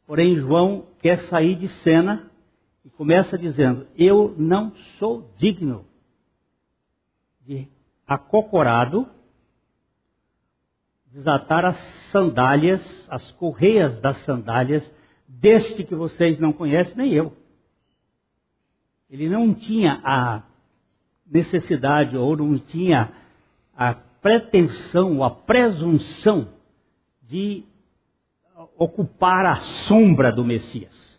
porém 0.06 0.36
João 0.36 0.84
quer 1.02 1.18
sair 1.22 1.56
de 1.56 1.66
cena 1.66 2.30
e 2.84 2.90
começa 2.90 3.36
dizendo: 3.36 3.88
Eu 3.96 4.36
não 4.38 4.70
sou 5.00 5.28
digno 5.36 5.84
de 7.44 7.66
acocorado 8.06 9.17
desatar 11.12 11.64
as 11.64 11.76
sandálias, 12.10 13.08
as 13.10 13.30
correias 13.32 14.00
das 14.00 14.18
sandálias, 14.18 14.90
deste 15.26 15.84
que 15.84 15.94
vocês 15.94 16.38
não 16.38 16.52
conhecem, 16.52 16.96
nem 16.96 17.12
eu. 17.12 17.36
Ele 19.10 19.28
não 19.28 19.54
tinha 19.54 20.00
a 20.04 20.42
necessidade 21.26 22.16
ou 22.16 22.36
não 22.36 22.58
tinha 22.58 23.12
a 23.76 23.94
pretensão 23.94 25.18
ou 25.18 25.24
a 25.24 25.30
presunção 25.30 26.48
de 27.22 27.64
ocupar 28.76 29.46
a 29.46 29.56
sombra 29.56 30.32
do 30.32 30.44
Messias. 30.44 31.18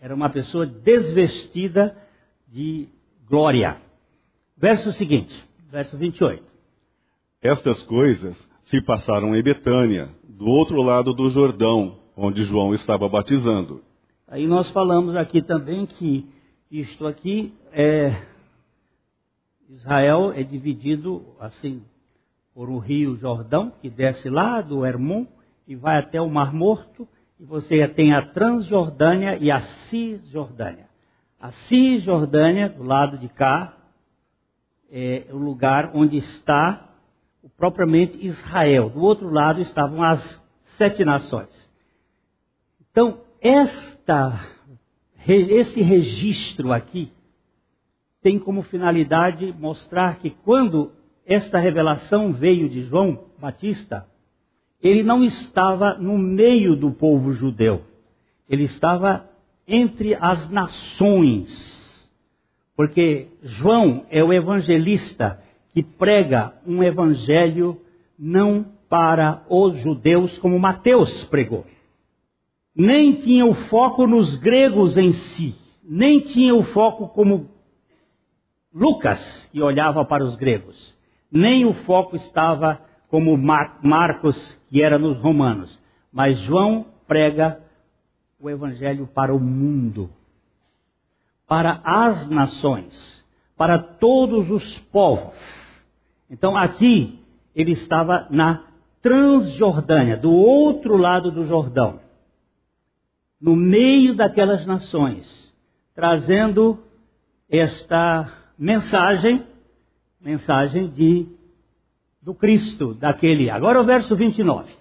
Era 0.00 0.14
uma 0.14 0.30
pessoa 0.30 0.66
desvestida 0.66 1.96
de 2.48 2.88
glória. 3.26 3.80
Verso 4.56 4.92
seguinte, 4.92 5.44
verso 5.70 5.96
28. 5.96 6.53
Estas 7.44 7.82
coisas 7.82 8.48
se 8.62 8.80
passaram 8.80 9.36
em 9.36 9.42
Betânia, 9.42 10.08
do 10.26 10.46
outro 10.46 10.80
lado 10.80 11.12
do 11.12 11.28
Jordão, 11.28 11.98
onde 12.16 12.42
João 12.42 12.72
estava 12.72 13.06
batizando. 13.06 13.82
Aí 14.26 14.46
nós 14.46 14.70
falamos 14.70 15.14
aqui 15.14 15.42
também 15.42 15.84
que 15.84 16.26
isto 16.70 17.06
aqui 17.06 17.52
é 17.70 18.16
Israel 19.68 20.32
é 20.32 20.42
dividido 20.42 21.22
assim 21.38 21.82
por 22.54 22.70
um 22.70 22.78
rio 22.78 23.14
Jordão 23.16 23.74
que 23.78 23.90
desce 23.90 24.30
lá 24.30 24.62
do 24.62 24.86
Hermon 24.86 25.26
e 25.68 25.76
vai 25.76 25.98
até 25.98 26.18
o 26.22 26.30
Mar 26.30 26.50
Morto 26.50 27.06
e 27.38 27.44
você 27.44 27.86
tem 27.88 28.14
a 28.14 28.22
Transjordânia 28.22 29.36
e 29.36 29.50
a 29.50 29.60
Cisjordânia. 29.90 30.88
A 31.38 31.50
Cisjordânia 31.50 32.70
do 32.70 32.84
lado 32.84 33.18
de 33.18 33.28
cá 33.28 33.76
é 34.90 35.26
o 35.30 35.36
lugar 35.36 35.90
onde 35.92 36.16
está 36.16 36.93
propriamente 37.56 38.24
Israel. 38.24 38.90
Do 38.90 39.02
outro 39.02 39.30
lado 39.30 39.60
estavam 39.60 40.02
as 40.02 40.42
sete 40.76 41.04
nações. 41.04 41.70
Então, 42.90 43.20
esta, 43.40 44.46
esse 45.26 45.82
registro 45.82 46.72
aqui 46.72 47.12
tem 48.22 48.38
como 48.38 48.62
finalidade 48.62 49.54
mostrar 49.58 50.16
que 50.18 50.30
quando 50.30 50.92
esta 51.26 51.58
revelação 51.58 52.32
veio 52.32 52.68
de 52.68 52.82
João 52.82 53.24
Batista, 53.38 54.06
ele 54.82 55.02
não 55.02 55.22
estava 55.22 55.94
no 55.98 56.16
meio 56.18 56.74
do 56.76 56.90
povo 56.90 57.32
judeu. 57.32 57.82
Ele 58.48 58.64
estava 58.64 59.28
entre 59.66 60.14
as 60.14 60.48
nações, 60.50 62.10
porque 62.76 63.28
João 63.42 64.06
é 64.10 64.22
o 64.22 64.32
evangelista 64.32 65.42
que 65.74 65.82
prega 65.82 66.54
um 66.64 66.84
evangelho 66.84 67.80
não 68.16 68.64
para 68.88 69.44
os 69.50 69.74
judeus 69.80 70.38
como 70.38 70.56
Mateus 70.56 71.24
pregou. 71.24 71.66
Nem 72.74 73.16
tinha 73.16 73.44
o 73.44 73.54
foco 73.54 74.06
nos 74.06 74.36
gregos 74.36 74.96
em 74.96 75.12
si, 75.12 75.54
nem 75.82 76.20
tinha 76.20 76.54
o 76.54 76.62
foco 76.62 77.08
como 77.08 77.50
Lucas, 78.72 79.48
que 79.52 79.60
olhava 79.60 80.04
para 80.04 80.24
os 80.24 80.36
gregos, 80.36 80.96
nem 81.30 81.66
o 81.66 81.74
foco 81.74 82.14
estava 82.14 82.80
como 83.08 83.36
Mar 83.36 83.80
Marcos, 83.82 84.60
que 84.70 84.80
era 84.80 84.96
nos 84.96 85.18
romanos, 85.18 85.80
mas 86.12 86.38
João 86.38 86.86
prega 87.06 87.60
o 88.40 88.48
evangelho 88.48 89.08
para 89.08 89.34
o 89.34 89.40
mundo, 89.40 90.08
para 91.48 91.80
as 91.84 92.28
nações, 92.28 93.24
para 93.56 93.78
todos 93.78 94.50
os 94.50 94.78
povos. 94.92 95.63
Então 96.30 96.56
aqui 96.56 97.18
ele 97.54 97.72
estava 97.72 98.26
na 98.30 98.64
Transjordânia, 99.02 100.16
do 100.16 100.32
outro 100.32 100.96
lado 100.96 101.30
do 101.30 101.44
Jordão, 101.44 102.00
no 103.38 103.54
meio 103.54 104.14
daquelas 104.14 104.64
nações, 104.64 105.52
trazendo 105.94 106.78
esta 107.50 108.32
mensagem, 108.58 109.44
mensagem 110.20 110.88
de 110.88 111.26
do 112.22 112.34
Cristo, 112.34 112.94
daquele. 112.94 113.50
Agora 113.50 113.78
o 113.78 113.84
verso 113.84 114.16
29. 114.16 114.72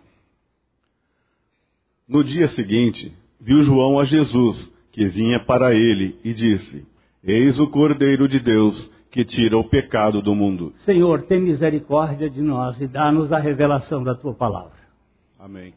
No 2.08 2.24
dia 2.24 2.48
seguinte, 2.48 3.14
viu 3.40 3.62
João 3.62 4.00
a 4.00 4.06
Jesus, 4.06 4.72
que 4.94 5.06
vinha 5.08 5.42
para 5.42 5.74
ele, 5.74 6.18
e 6.24 6.34
disse: 6.34 6.88
Eis 7.22 7.60
o 7.60 7.68
Cordeiro 7.68 8.30
de 8.30 8.40
Deus 8.40 8.90
que 9.14 9.24
tira 9.24 9.56
o 9.56 9.64
pecado 9.64 10.24
do 10.24 10.34
mundo. 10.34 10.74
Senhor, 10.78 11.22
tem 11.22 11.40
misericórdia 11.40 12.28
de 12.28 12.42
nós 12.42 12.82
e 12.82 12.88
dá-nos 12.88 13.32
a 13.32 13.38
revelação 13.38 14.04
da 14.04 14.16
tua 14.16 14.34
palavra. 14.34 14.80
Amém. 15.38 15.76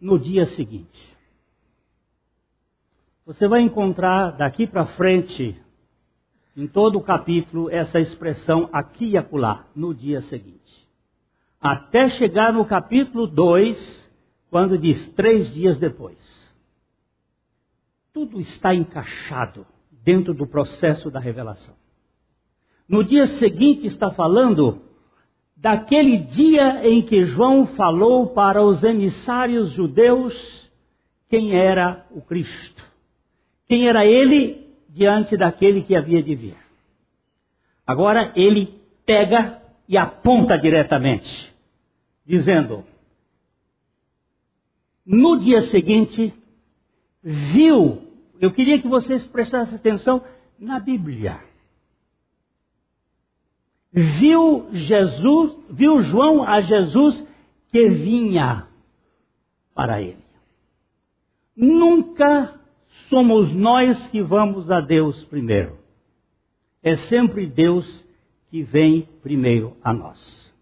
No 0.00 0.16
dia 0.16 0.46
seguinte, 0.46 1.02
você 3.24 3.48
vai 3.48 3.60
encontrar 3.60 4.36
daqui 4.36 4.68
para 4.68 4.86
frente, 4.86 5.60
em 6.56 6.68
todo 6.68 6.96
o 6.96 7.02
capítulo, 7.02 7.68
essa 7.68 7.98
expressão 7.98 8.70
aqui 8.72 9.06
e 9.06 9.18
acolá, 9.18 9.66
no 9.74 9.92
dia 9.92 10.20
seguinte. 10.20 10.88
Até 11.60 12.08
chegar 12.08 12.52
no 12.52 12.64
capítulo 12.64 13.26
2, 13.26 14.12
quando 14.48 14.78
diz 14.78 15.08
três 15.08 15.52
dias 15.52 15.76
depois. 15.76 16.54
Tudo 18.12 18.38
está 18.38 18.72
encaixado 18.72 19.66
dentro 19.90 20.32
do 20.32 20.46
processo 20.46 21.10
da 21.10 21.18
revelação. 21.18 21.74
No 22.88 23.02
dia 23.02 23.26
seguinte 23.26 23.86
está 23.86 24.10
falando 24.10 24.80
daquele 25.56 26.18
dia 26.18 26.88
em 26.88 27.02
que 27.02 27.24
João 27.24 27.66
falou 27.66 28.28
para 28.28 28.62
os 28.62 28.84
emissários 28.84 29.70
judeus 29.70 30.70
quem 31.28 31.56
era 31.56 32.06
o 32.12 32.20
Cristo. 32.20 32.84
Quem 33.66 33.88
era 33.88 34.06
ele 34.06 34.68
diante 34.88 35.36
daquele 35.36 35.82
que 35.82 35.96
havia 35.96 36.22
de 36.22 36.34
vir. 36.36 36.56
Agora 37.84 38.32
ele 38.36 38.80
pega 39.04 39.60
e 39.88 39.96
aponta 39.96 40.56
diretamente, 40.56 41.52
dizendo: 42.24 42.84
No 45.04 45.38
dia 45.38 45.62
seguinte, 45.62 46.32
viu, 47.22 48.02
eu 48.40 48.52
queria 48.52 48.80
que 48.80 48.86
vocês 48.86 49.26
prestassem 49.26 49.76
atenção 49.76 50.22
na 50.58 50.78
Bíblia 50.78 51.45
viu 53.96 54.68
Jesus, 54.72 55.58
viu 55.70 56.02
João 56.02 56.44
a 56.44 56.60
Jesus 56.60 57.26
que 57.72 57.88
vinha 57.88 58.66
para 59.74 60.02
ele. 60.02 60.24
Nunca 61.56 62.60
somos 63.08 63.52
nós 63.52 64.08
que 64.08 64.22
vamos 64.22 64.70
a 64.70 64.80
Deus 64.80 65.24
primeiro. 65.24 65.78
É 66.82 66.94
sempre 66.96 67.46
Deus 67.46 68.04
que 68.50 68.62
vem 68.62 69.08
primeiro 69.22 69.74
a 69.82 69.94
nós. 69.94 70.54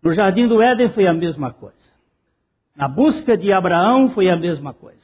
No 0.00 0.12
jardim 0.12 0.46
do 0.46 0.62
Éden 0.62 0.90
foi 0.90 1.08
a 1.08 1.12
mesma 1.12 1.52
coisa. 1.52 1.74
Na 2.76 2.86
busca 2.86 3.36
de 3.36 3.52
Abraão 3.52 4.10
foi 4.10 4.28
a 4.28 4.36
mesma 4.36 4.72
coisa. 4.72 4.96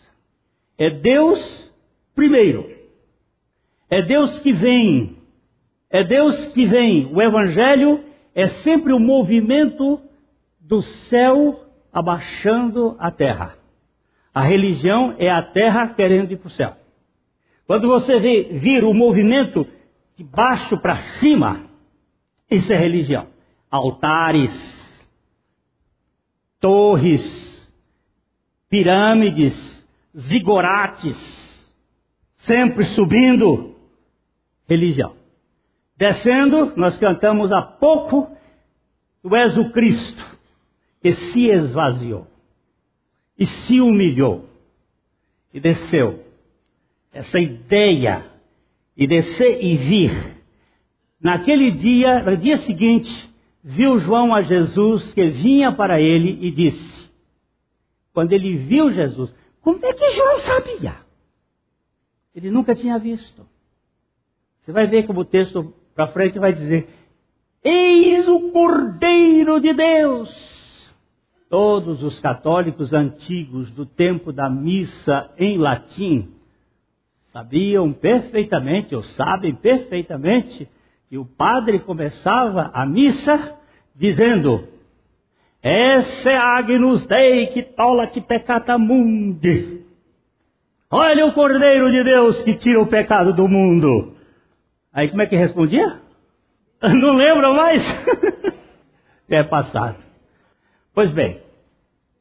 É 0.79 0.91
Deus 0.91 1.73
primeiro. 2.15 2.71
É 3.91 4.01
Deus 4.01 4.39
que 4.39 4.53
vem 4.53 5.22
é 5.93 6.03
Deus 6.03 6.47
que 6.47 6.65
vem. 6.65 7.07
O 7.15 7.21
Evangelho 7.21 8.03
é 8.35 8.49
sempre 8.49 8.95
o 8.95 8.99
movimento 8.99 10.01
do 10.59 10.81
céu 10.81 11.67
abaixando 11.93 12.97
a 12.99 13.11
terra. 13.11 13.59
A 14.35 14.41
religião 14.41 15.15
é 15.19 15.31
a 15.31 15.43
terra 15.43 15.89
querendo 15.89 16.33
ir 16.33 16.39
para 16.39 16.47
o 16.47 16.51
céu. 16.51 16.75
Quando 17.67 17.89
você 17.89 18.19
vê, 18.19 18.45
vir 18.55 18.83
o 18.85 18.95
movimento 18.95 19.67
de 20.17 20.25
baixo 20.25 20.79
para 20.79 20.97
cima, 20.97 21.67
isso 22.51 22.73
é 22.73 22.77
religião. 22.77 23.27
Altares, 23.71 25.07
torres, 26.59 27.71
pirâmides, 28.71 29.87
zigorates, 30.17 31.71
sempre 32.37 32.85
subindo, 32.85 33.77
religião. 34.67 35.22
Descendo, 36.03 36.73
nós 36.75 36.99
cantamos 36.99 37.53
há 37.53 37.63
pouco, 37.63 38.29
Tu 39.23 39.37
és 39.37 39.57
o 39.57 39.71
Cristo 39.71 40.21
que 41.01 41.13
se 41.13 41.49
esvaziou 41.49 42.27
e 43.39 43.47
se 43.47 43.81
humilhou 43.81 44.45
e 45.55 45.61
desceu. 45.61 46.25
Essa 47.13 47.39
ideia 47.39 48.29
de 48.97 49.07
descer 49.07 49.63
e 49.63 49.77
vir. 49.77 50.43
Naquele 51.21 51.71
dia, 51.71 52.21
no 52.25 52.37
dia 52.37 52.57
seguinte, 52.57 53.33
viu 53.63 53.97
João 54.01 54.35
a 54.35 54.43
Jesus 54.43 55.15
que 55.15 55.29
vinha 55.29 55.71
para 55.71 56.01
ele 56.01 56.37
e 56.45 56.51
disse: 56.51 57.09
Quando 58.13 58.33
ele 58.33 58.57
viu 58.57 58.91
Jesus, 58.91 59.33
como 59.61 59.79
é 59.87 59.93
que 59.93 60.11
João 60.15 60.41
sabia? 60.41 60.97
Ele 62.35 62.51
nunca 62.51 62.75
tinha 62.75 62.99
visto. 62.99 63.47
Você 64.63 64.73
vai 64.73 64.89
ver 64.89 65.07
como 65.07 65.21
o 65.21 65.25
texto 65.25 65.73
para 65.95 66.09
frente 66.09 66.39
vai 66.39 66.53
dizer: 66.53 66.89
Eis 67.63 68.27
o 68.29 68.51
Cordeiro 68.51 69.61
de 69.61 69.73
Deus. 69.73 70.53
Todos 71.49 72.03
os 72.03 72.19
católicos 72.19 72.95
antigos 72.95 73.71
do 73.71 73.85
tempo 73.85 74.33
da 74.33 74.49
missa 74.49 75.31
em 75.39 75.59
latim 75.59 76.29
sabiam 77.33 77.93
perfeitamente, 77.93 78.95
ou 78.95 79.03
sabem 79.03 79.55
perfeitamente, 79.55 80.69
que 81.09 81.19
o 81.19 81.25
padre 81.25 81.79
começava 81.79 82.71
a 82.73 82.87
missa 82.87 83.55
dizendo: 83.95 84.67
Esse 85.63 86.31
Agnus 86.31 87.07
Dei 87.07 87.47
que 87.49 87.63
tolat 87.63 88.19
peccata 88.23 88.79
mundi. 88.79 89.83
Olha 90.91 91.27
o 91.27 91.33
Cordeiro 91.33 91.91
de 91.91 92.05
Deus 92.05 92.43
que 92.43 92.55
tira 92.55 92.81
o 92.81 92.87
pecado 92.87 93.33
do 93.33 93.49
mundo. 93.49 94.15
Aí 94.93 95.09
como 95.09 95.23
é 95.23 95.27
que 95.27 95.37
respondia? 95.37 96.01
Não 96.83 97.17
lembra 97.17 97.53
mais? 97.53 97.83
é 99.29 99.43
passado. 99.45 99.97
Pois 100.95 101.11
bem, 101.11 101.41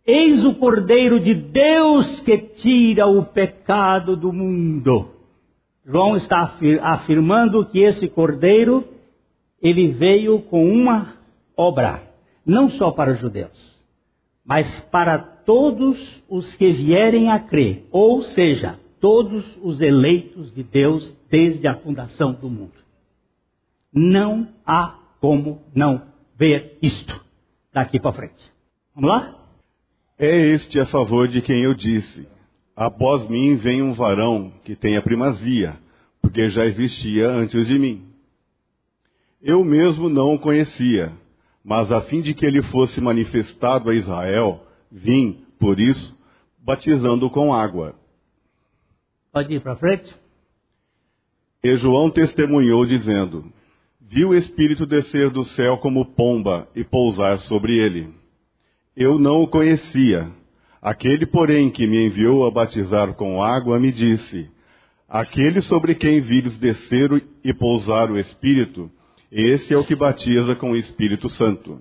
eis 0.05 0.45
o 0.45 0.55
Cordeiro 0.55 1.19
de 1.19 1.33
Deus 1.33 2.21
que 2.21 2.37
tira 2.37 3.07
o 3.07 3.25
pecado 3.25 4.15
do 4.15 4.31
mundo. 4.31 5.09
João 5.85 6.15
está 6.15 6.53
afirmando 6.83 7.65
que 7.65 7.79
esse 7.79 8.07
Cordeiro, 8.07 8.87
ele 9.61 9.87
veio 9.87 10.41
com 10.43 10.65
uma 10.71 11.15
obra, 11.57 12.03
não 12.45 12.69
só 12.69 12.91
para 12.91 13.11
os 13.11 13.19
judeus, 13.19 13.77
mas 14.45 14.79
para 14.91 15.17
todos 15.17 16.23
os 16.29 16.55
que 16.55 16.71
vierem 16.71 17.29
a 17.29 17.39
crer, 17.39 17.87
ou 17.91 18.21
seja, 18.21 18.79
todos 19.01 19.59
os 19.61 19.81
eleitos 19.81 20.53
de 20.53 20.63
Deus 20.63 21.13
desde 21.29 21.67
a 21.67 21.75
fundação 21.75 22.31
do 22.33 22.49
mundo. 22.49 22.79
Não 23.91 24.47
há 24.65 24.99
como 25.19 25.61
não 25.75 26.03
ver 26.37 26.77
isto 26.81 27.19
daqui 27.73 27.99
para 27.99 28.13
frente. 28.13 28.51
Vamos 28.95 29.09
lá? 29.09 29.37
É 30.17 30.37
este 30.37 30.79
a 30.79 30.85
favor 30.85 31.27
de 31.27 31.41
quem 31.41 31.63
eu 31.63 31.73
disse: 31.73 32.27
Após 32.75 33.27
mim 33.27 33.55
vem 33.55 33.81
um 33.81 33.93
varão 33.93 34.53
que 34.63 34.75
tem 34.75 34.95
a 34.95 35.01
primazia, 35.01 35.77
porque 36.21 36.47
já 36.49 36.65
existia 36.65 37.27
antes 37.27 37.67
de 37.67 37.77
mim. 37.77 38.05
Eu 39.41 39.65
mesmo 39.65 40.07
não 40.07 40.35
o 40.35 40.39
conhecia, 40.39 41.11
mas 41.63 41.91
a 41.91 42.01
fim 42.01 42.21
de 42.21 42.33
que 42.35 42.45
ele 42.45 42.61
fosse 42.61 43.01
manifestado 43.01 43.89
a 43.89 43.95
Israel, 43.95 44.63
vim, 44.91 45.43
por 45.59 45.79
isso, 45.79 46.15
batizando 46.59 47.27
com 47.29 47.51
água. 47.51 47.95
Pode 49.31 49.53
ir 49.53 49.61
para 49.61 49.77
frente? 49.77 50.13
E 51.63 51.77
João 51.77 52.09
testemunhou, 52.09 52.85
dizendo: 52.85 53.45
Vi 53.99 54.25
o 54.25 54.33
Espírito 54.33 54.85
descer 54.85 55.29
do 55.29 55.45
céu 55.45 55.77
como 55.77 56.05
pomba 56.05 56.67
e 56.75 56.83
pousar 56.83 57.39
sobre 57.39 57.77
ele. 57.77 58.13
Eu 58.95 59.17
não 59.17 59.41
o 59.41 59.47
conhecia. 59.47 60.29
Aquele, 60.81 61.25
porém, 61.25 61.69
que 61.69 61.87
me 61.87 62.07
enviou 62.07 62.45
a 62.45 62.51
batizar 62.51 63.13
com 63.13 63.41
água, 63.41 63.79
me 63.79 63.89
disse: 63.91 64.49
Aquele 65.07 65.61
sobre 65.61 65.95
quem 65.95 66.19
vires 66.19 66.57
descer 66.57 67.09
e 67.41 67.53
pousar 67.53 68.11
o 68.11 68.19
Espírito, 68.19 68.91
esse 69.31 69.73
é 69.73 69.77
o 69.77 69.85
que 69.85 69.95
batiza 69.95 70.55
com 70.55 70.71
o 70.71 70.75
Espírito 70.75 71.29
Santo. 71.29 71.79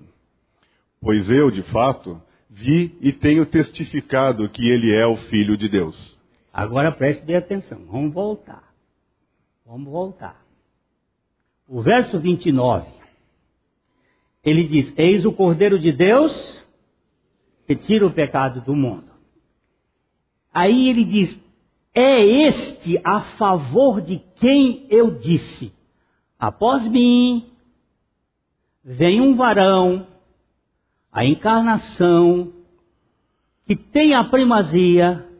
Pois 1.01 1.29
eu, 1.29 1.51
de 1.51 1.63
fato, 1.63 2.21
vi 2.49 2.95
e 3.01 3.11
tenho 3.11 3.45
testificado 3.45 4.47
que 4.47 4.69
ele 4.69 4.93
é 4.93 5.05
o 5.05 5.17
Filho 5.17 5.57
de 5.57 5.67
Deus. 5.67 6.20
Agora 6.53 6.91
preste 6.91 7.23
bem 7.23 7.37
atenção, 7.37 7.85
vamos 7.85 8.13
voltar. 8.13 8.73
Vamos 9.65 9.89
voltar. 9.89 10.43
O 11.67 11.81
verso 11.81 12.19
29, 12.19 12.91
ele 14.43 14.67
diz: 14.67 14.93
Eis 14.97 15.23
o 15.23 15.31
Cordeiro 15.31 15.79
de 15.79 15.91
Deus 15.91 16.61
que 17.65 17.75
tira 17.75 18.05
o 18.05 18.11
pecado 18.11 18.59
do 18.61 18.75
mundo. 18.75 19.09
Aí 20.53 20.89
ele 20.89 21.05
diz: 21.05 21.41
É 21.95 22.21
este 22.21 22.99
a 23.01 23.21
favor 23.21 24.01
de 24.01 24.17
quem 24.35 24.85
eu 24.89 25.17
disse: 25.17 25.73
Após 26.37 26.85
mim 26.85 27.49
vem 28.83 29.21
um 29.21 29.35
varão, 29.35 30.05
a 31.09 31.23
encarnação, 31.23 32.51
que 33.65 33.75
tem 33.75 34.13
a 34.13 34.25
primazia, 34.25 35.30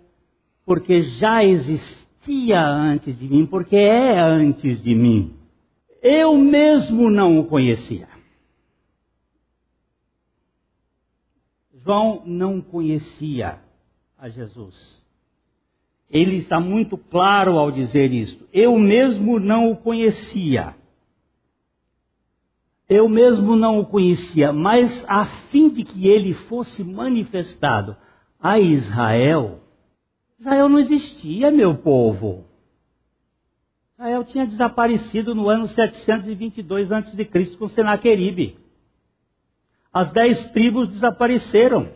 porque 0.65 1.01
já 1.01 1.43
existia 1.43 2.61
antes 2.61 3.17
de 3.17 3.27
mim, 3.27 3.45
porque 3.45 3.75
é 3.75 4.19
antes 4.19 4.81
de 4.81 4.95
mim. 4.95 5.35
Eu 6.01 6.37
mesmo 6.37 7.09
não 7.09 7.39
o 7.39 7.45
conhecia. 7.45 8.07
João 11.83 12.21
não 12.25 12.61
conhecia 12.61 13.59
a 14.17 14.29
Jesus. 14.29 15.01
Ele 16.09 16.35
está 16.35 16.59
muito 16.59 16.97
claro 16.97 17.57
ao 17.57 17.71
dizer 17.71 18.11
isto. 18.11 18.47
Eu 18.51 18.77
mesmo 18.77 19.39
não 19.39 19.71
o 19.71 19.77
conhecia. 19.77 20.75
Eu 22.87 23.07
mesmo 23.07 23.55
não 23.55 23.79
o 23.79 23.85
conhecia, 23.85 24.51
mas 24.51 25.05
a 25.07 25.25
fim 25.25 25.69
de 25.69 25.83
que 25.83 26.09
ele 26.09 26.33
fosse 26.33 26.83
manifestado 26.83 27.95
a 28.37 28.59
Israel, 28.59 29.60
Israel 30.41 30.67
não 30.67 30.79
existia, 30.79 31.51
meu 31.51 31.75
povo. 31.75 32.43
Israel 33.93 34.23
tinha 34.23 34.47
desaparecido 34.47 35.35
no 35.35 35.47
ano 35.47 35.67
722 35.67 36.91
a.C. 36.91 37.25
com 37.59 37.67
Senaqueribe. 37.67 38.57
As 39.93 40.11
dez 40.11 40.47
tribos 40.47 40.87
desapareceram. 40.87 41.89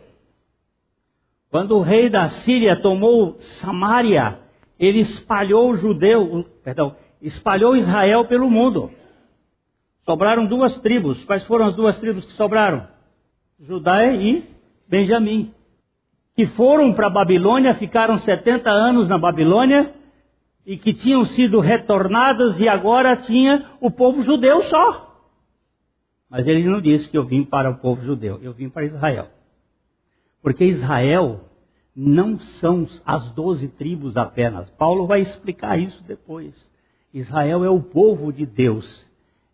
Quando 1.50 1.76
o 1.76 1.80
rei 1.80 2.08
da 2.08 2.28
Síria 2.28 2.80
tomou 2.80 3.36
Samaria, 3.40 4.38
ele 4.78 5.00
espalhou 5.00 5.70
o 5.70 5.76
judeu, 5.76 6.46
perdão, 6.62 6.94
espalhou 7.20 7.74
Israel 7.74 8.28
pelo 8.28 8.48
mundo. 8.48 8.92
Sobraram 10.04 10.46
duas 10.46 10.80
tribos. 10.82 11.24
Quais 11.24 11.42
foram 11.42 11.66
as 11.66 11.74
duas 11.74 11.98
tribos 11.98 12.24
que 12.24 12.32
sobraram? 12.34 12.86
Judá 13.58 14.06
e 14.06 14.44
Benjamim. 14.86 15.52
Que 16.36 16.46
foram 16.46 16.92
para 16.92 17.06
a 17.06 17.10
Babilônia, 17.10 17.74
ficaram 17.74 18.18
70 18.18 18.70
anos 18.70 19.08
na 19.08 19.18
Babilônia 19.18 19.92
e 20.66 20.76
que 20.76 20.92
tinham 20.92 21.24
sido 21.24 21.60
retornadas 21.60 22.60
e 22.60 22.68
agora 22.68 23.16
tinha 23.16 23.70
o 23.80 23.90
povo 23.90 24.22
judeu 24.22 24.62
só. 24.62 25.06
Mas 26.28 26.46
ele 26.46 26.68
não 26.68 26.80
disse 26.80 27.08
que 27.08 27.16
eu 27.16 27.24
vim 27.24 27.44
para 27.44 27.70
o 27.70 27.78
povo 27.78 28.04
judeu, 28.04 28.38
eu 28.42 28.52
vim 28.52 28.68
para 28.68 28.84
Israel. 28.84 29.28
Porque 30.42 30.64
Israel 30.64 31.40
não 31.94 32.38
são 32.38 32.86
as 33.06 33.30
doze 33.30 33.68
tribos 33.68 34.16
apenas. 34.16 34.68
Paulo 34.70 35.06
vai 35.06 35.20
explicar 35.22 35.78
isso 35.78 36.04
depois. 36.04 36.70
Israel 37.14 37.64
é 37.64 37.70
o 37.70 37.80
povo 37.80 38.30
de 38.30 38.44
Deus. 38.44 39.06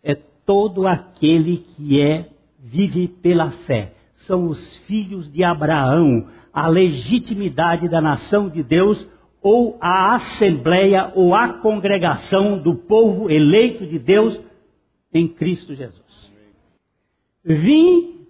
É 0.03 0.15
todo 0.15 0.89
aquele 0.89 1.59
que 1.59 2.01
é 2.01 2.29
vive 2.59 3.07
pela 3.07 3.51
fé. 3.51 3.93
São 4.17 4.47
os 4.47 4.79
filhos 4.79 5.31
de 5.31 5.45
Abraão, 5.45 6.29
a 6.53 6.69
legitimidade 6.69 7.89
da 7.89 8.01
nação 8.01 8.49
de 8.49 8.63
Deus 8.63 9.09
ou 9.41 9.77
a 9.81 10.15
assembleia 10.15 11.13
ou 11.15 11.35
a 11.35 11.55
congregação 11.55 12.59
do 12.59 12.75
povo 12.75 13.31
eleito 13.31 13.87
de 13.87 13.99
Deus 13.99 14.39
em 15.13 15.27
Cristo 15.27 15.75
Jesus. 15.75 16.33
Vim 17.45 18.27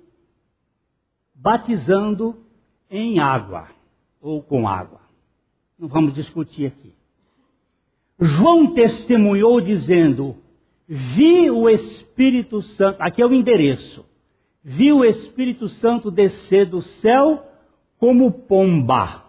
batizando 1.34 2.36
em 2.90 3.18
água 3.18 3.68
ou 4.20 4.42
com 4.42 4.66
água. 4.66 5.00
Não 5.78 5.88
vamos 5.88 6.14
discutir 6.14 6.66
aqui. 6.66 6.94
João 8.20 8.72
testemunhou 8.72 9.60
dizendo: 9.60 10.36
Vi 10.86 11.50
o 11.50 11.68
Espírito 11.68 12.62
Santo, 12.62 13.00
aqui 13.00 13.20
é 13.20 13.26
o 13.26 13.34
endereço. 13.34 14.06
Vi 14.62 14.92
o 14.92 15.04
Espírito 15.04 15.68
Santo 15.68 16.10
descer 16.10 16.66
do 16.66 16.80
céu 16.80 17.44
como 18.02 18.32
pomba 18.32 19.22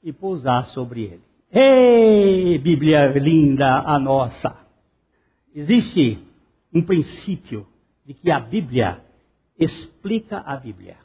e 0.00 0.12
pousar 0.12 0.68
sobre 0.68 1.02
ele. 1.02 1.22
Ei, 1.50 2.56
Bíblia 2.56 3.08
linda 3.08 3.80
a 3.80 3.98
nossa! 3.98 4.56
Existe 5.52 6.16
um 6.72 6.80
princípio 6.80 7.66
de 8.06 8.14
que 8.14 8.30
a 8.30 8.38
Bíblia 8.38 9.02
explica 9.58 10.38
a 10.46 10.54
Bíblia. 10.54 10.96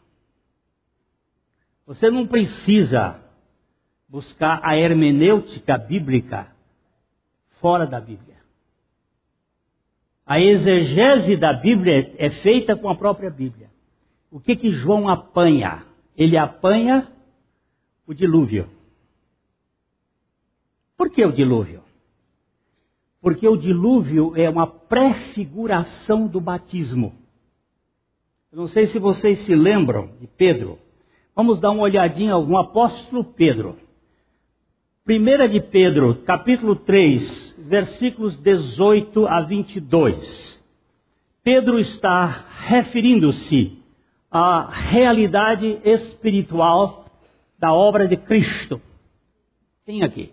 Você 1.88 2.12
não 2.12 2.27
precisa 2.27 3.19
buscar 4.08 4.60
a 4.62 4.77
hermenêutica 4.77 5.79
bíblica 5.79 6.53
fora 7.60 7.88
da 7.88 7.99
Bíblia. 7.99 8.38
A 10.27 10.39
exegese 10.39 11.38
da 11.38 11.53
Bíblia 11.53 12.13
é 12.19 12.29
feita 12.29 12.75
com 12.75 12.88
a 12.88 12.95
própria 12.95 13.32
Bíblia. 13.32 13.71
O 14.29 14.39
que 14.39 14.56
que 14.56 14.69
João 14.69 15.10
apanha? 15.10 15.91
Ele 16.17 16.38
apanha 16.38 17.12
o 18.06 18.13
dilúvio. 18.13 18.69
Por 20.95 21.10
que 21.10 21.26
o 21.26 21.32
dilúvio? 21.32 21.82
Porque 23.21 23.47
o 23.47 23.58
dilúvio 23.58 24.34
é 24.36 24.49
uma 24.49 24.67
prefiguração 24.67 26.28
do 26.28 26.41
batismo. 26.41 27.13
Eu 28.52 28.60
não 28.60 28.67
sei 28.67 28.86
se 28.86 28.99
vocês 28.99 29.39
se 29.39 29.56
lembram 29.56 30.12
de 30.19 30.28
Pedro. 30.28 30.78
Vamos 31.36 31.60
dar 31.60 31.71
uma 31.71 31.84
olhadinha 31.84 32.38
no 32.38 32.58
apóstolo 32.58 33.23
Pedro. 33.23 33.78
Primeira 35.04 35.49
de 35.49 35.60
Pedro, 35.60 36.15
capítulo 36.23 36.76
3, 36.76 37.56
versículos 37.58 38.38
18 38.38 39.26
a 39.26 39.41
22. 39.41 40.63
Pedro 41.43 41.80
está 41.80 42.26
referindo-se 42.26 43.82
à 44.33 44.67
realidade 44.71 45.79
espiritual 45.85 47.05
da 47.59 47.71
obra 47.71 48.07
de 48.07 48.17
Cristo. 48.17 48.81
Tem 49.85 50.01
aqui. 50.01 50.31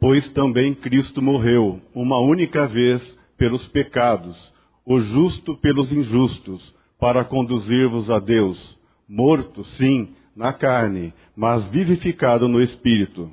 Pois 0.00 0.26
também 0.32 0.74
Cristo 0.74 1.22
morreu 1.22 1.80
uma 1.94 2.18
única 2.18 2.66
vez 2.66 3.16
pelos 3.38 3.68
pecados, 3.68 4.52
o 4.84 4.98
justo 4.98 5.56
pelos 5.56 5.92
injustos 5.92 6.74
para 6.98 7.24
conduzir-vos 7.24 8.10
a 8.10 8.18
Deus, 8.18 8.76
morto, 9.08 9.62
sim, 9.62 10.14
na 10.34 10.52
carne, 10.52 11.14
mas 11.36 11.66
vivificado 11.68 12.48
no 12.48 12.60
espírito, 12.60 13.30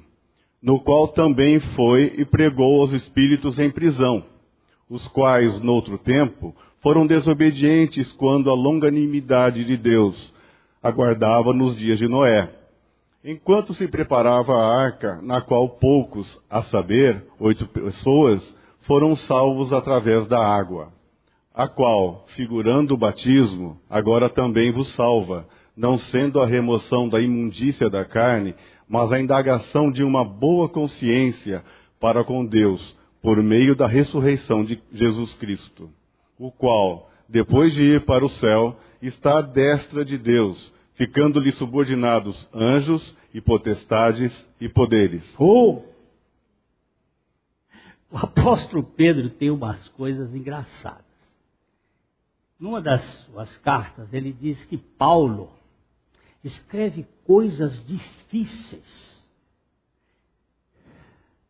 no 0.62 0.80
qual 0.80 1.08
também 1.08 1.60
foi 1.60 2.14
e 2.18 2.24
pregou 2.24 2.82
aos 2.82 2.92
espíritos 2.92 3.58
em 3.58 3.72
prisão, 3.72 4.24
os 4.88 5.08
quais, 5.08 5.60
noutro 5.60 5.98
tempo, 5.98 6.56
foram 6.82 7.08
desobedientes 7.08 8.12
quando 8.14 8.50
a 8.50 8.54
longanimidade 8.54 9.64
de 9.64 9.78
Deus 9.78 10.34
aguardava 10.84 11.54
nos 11.54 11.78
dias 11.78 11.98
de 11.98 12.08
Noé. 12.08 12.50
Enquanto 13.24 13.74
se 13.74 13.88
preparava 13.88 14.54
a 14.54 14.84
arca, 14.84 15.20
na 15.22 15.42
qual 15.42 15.70
poucos, 15.70 16.42
a 16.50 16.64
saber, 16.64 17.24
oito 17.40 17.68
pessoas, 17.68 18.56
foram 18.82 19.16
salvos 19.16 19.72
através 19.72 20.26
da 20.28 20.44
água 20.44 20.92
a 21.54 21.68
qual, 21.68 22.26
figurando 22.30 22.94
o 22.94 22.98
batismo, 22.98 23.78
agora 23.90 24.30
também 24.30 24.72
vos 24.72 24.94
salva, 24.94 25.48
não 25.76 25.98
sendo 25.98 26.40
a 26.40 26.46
remoção 26.46 27.10
da 27.10 27.20
imundícia 27.20 27.90
da 27.90 28.06
carne, 28.06 28.56
mas 28.88 29.12
a 29.12 29.20
indagação 29.20 29.92
de 29.92 30.04
uma 30.04 30.24
boa 30.24 30.70
consciência 30.70 31.64
para 32.00 32.24
com 32.24 32.46
Deus, 32.46 32.96
por 33.22 33.42
meio 33.44 33.76
da 33.76 33.88
ressurreição 33.88 34.64
de 34.64 34.82
Jesus 34.92 35.34
Cristo, 35.34 35.90
o 36.42 36.52
qual, 36.52 37.12
depois 37.30 37.72
de 37.72 37.84
ir 37.84 38.04
para 38.04 38.26
o 38.26 38.30
céu, 38.30 38.76
está 39.00 39.38
à 39.38 39.42
destra 39.42 40.04
de 40.04 40.18
Deus, 40.18 40.74
ficando-lhe 40.96 41.52
subordinados 41.52 42.50
anjos 42.52 43.16
e 43.32 43.40
potestades 43.40 44.50
e 44.60 44.68
poderes. 44.68 45.36
Oh! 45.38 45.84
O 48.10 48.18
apóstolo 48.18 48.84
Pedro 48.84 49.30
tem 49.30 49.52
umas 49.52 49.88
coisas 49.90 50.34
engraçadas. 50.34 51.06
Numa 52.60 52.82
das 52.82 53.04
suas 53.04 53.56
cartas, 53.58 54.12
ele 54.12 54.34
diz 54.34 54.66
que 54.66 54.78
Paulo 54.78 55.52
escreve 56.44 57.06
coisas 57.24 57.86
difíceis 57.86 59.24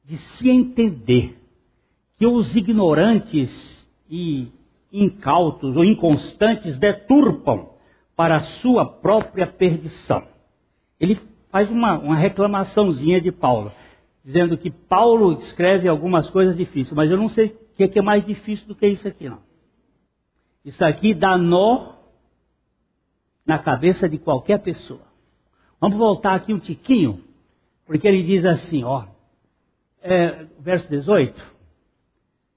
de 0.03 0.17
se 0.17 0.49
entender, 0.49 1.37
que 2.17 2.27
os 2.27 2.57
ignorantes 2.57 3.81
e 4.09 4.51
incautos 4.91 5.77
ou 5.77 5.85
inconstantes 5.85 6.77
deturpam 6.77 7.69
para 8.15 8.37
a 8.37 8.41
sua 8.41 8.85
própria 8.85 9.47
perdição. 9.47 10.23
Ele 10.99 11.19
faz 11.49 11.69
uma, 11.69 11.97
uma 11.97 12.15
reclamaçãozinha 12.15 13.19
de 13.19 13.31
Paulo, 13.31 13.71
dizendo 14.23 14.57
que 14.57 14.69
Paulo 14.69 15.33
escreve 15.39 15.87
algumas 15.87 16.29
coisas 16.29 16.55
difíceis, 16.55 16.95
mas 16.95 17.09
eu 17.09 17.17
não 17.17 17.29
sei 17.29 17.47
o 17.47 17.75
que 17.75 17.83
é, 17.83 17.87
que 17.87 17.99
é 17.99 18.01
mais 18.01 18.25
difícil 18.25 18.67
do 18.67 18.75
que 18.75 18.87
isso 18.87 19.07
aqui, 19.07 19.29
não. 19.29 19.39
Isso 20.63 20.83
aqui 20.85 21.13
dá 21.13 21.37
nó 21.37 21.93
na 23.45 23.57
cabeça 23.57 24.07
de 24.07 24.17
qualquer 24.17 24.59
pessoa. 24.59 25.01
Vamos 25.79 25.97
voltar 25.97 26.35
aqui 26.35 26.53
um 26.53 26.59
tiquinho, 26.59 27.23
porque 27.85 28.07
ele 28.07 28.21
diz 28.21 28.45
assim, 28.45 28.83
ó, 28.83 29.05
é, 30.01 30.45
verso 30.59 30.87
18, 30.89 31.50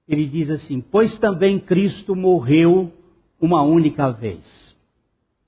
ele 0.07 0.25
diz 0.25 0.49
assim: 0.49 0.81
Pois 0.81 1.17
também 1.17 1.59
Cristo 1.59 2.15
morreu 2.15 2.91
uma 3.39 3.61
única 3.61 4.11
vez. 4.11 4.75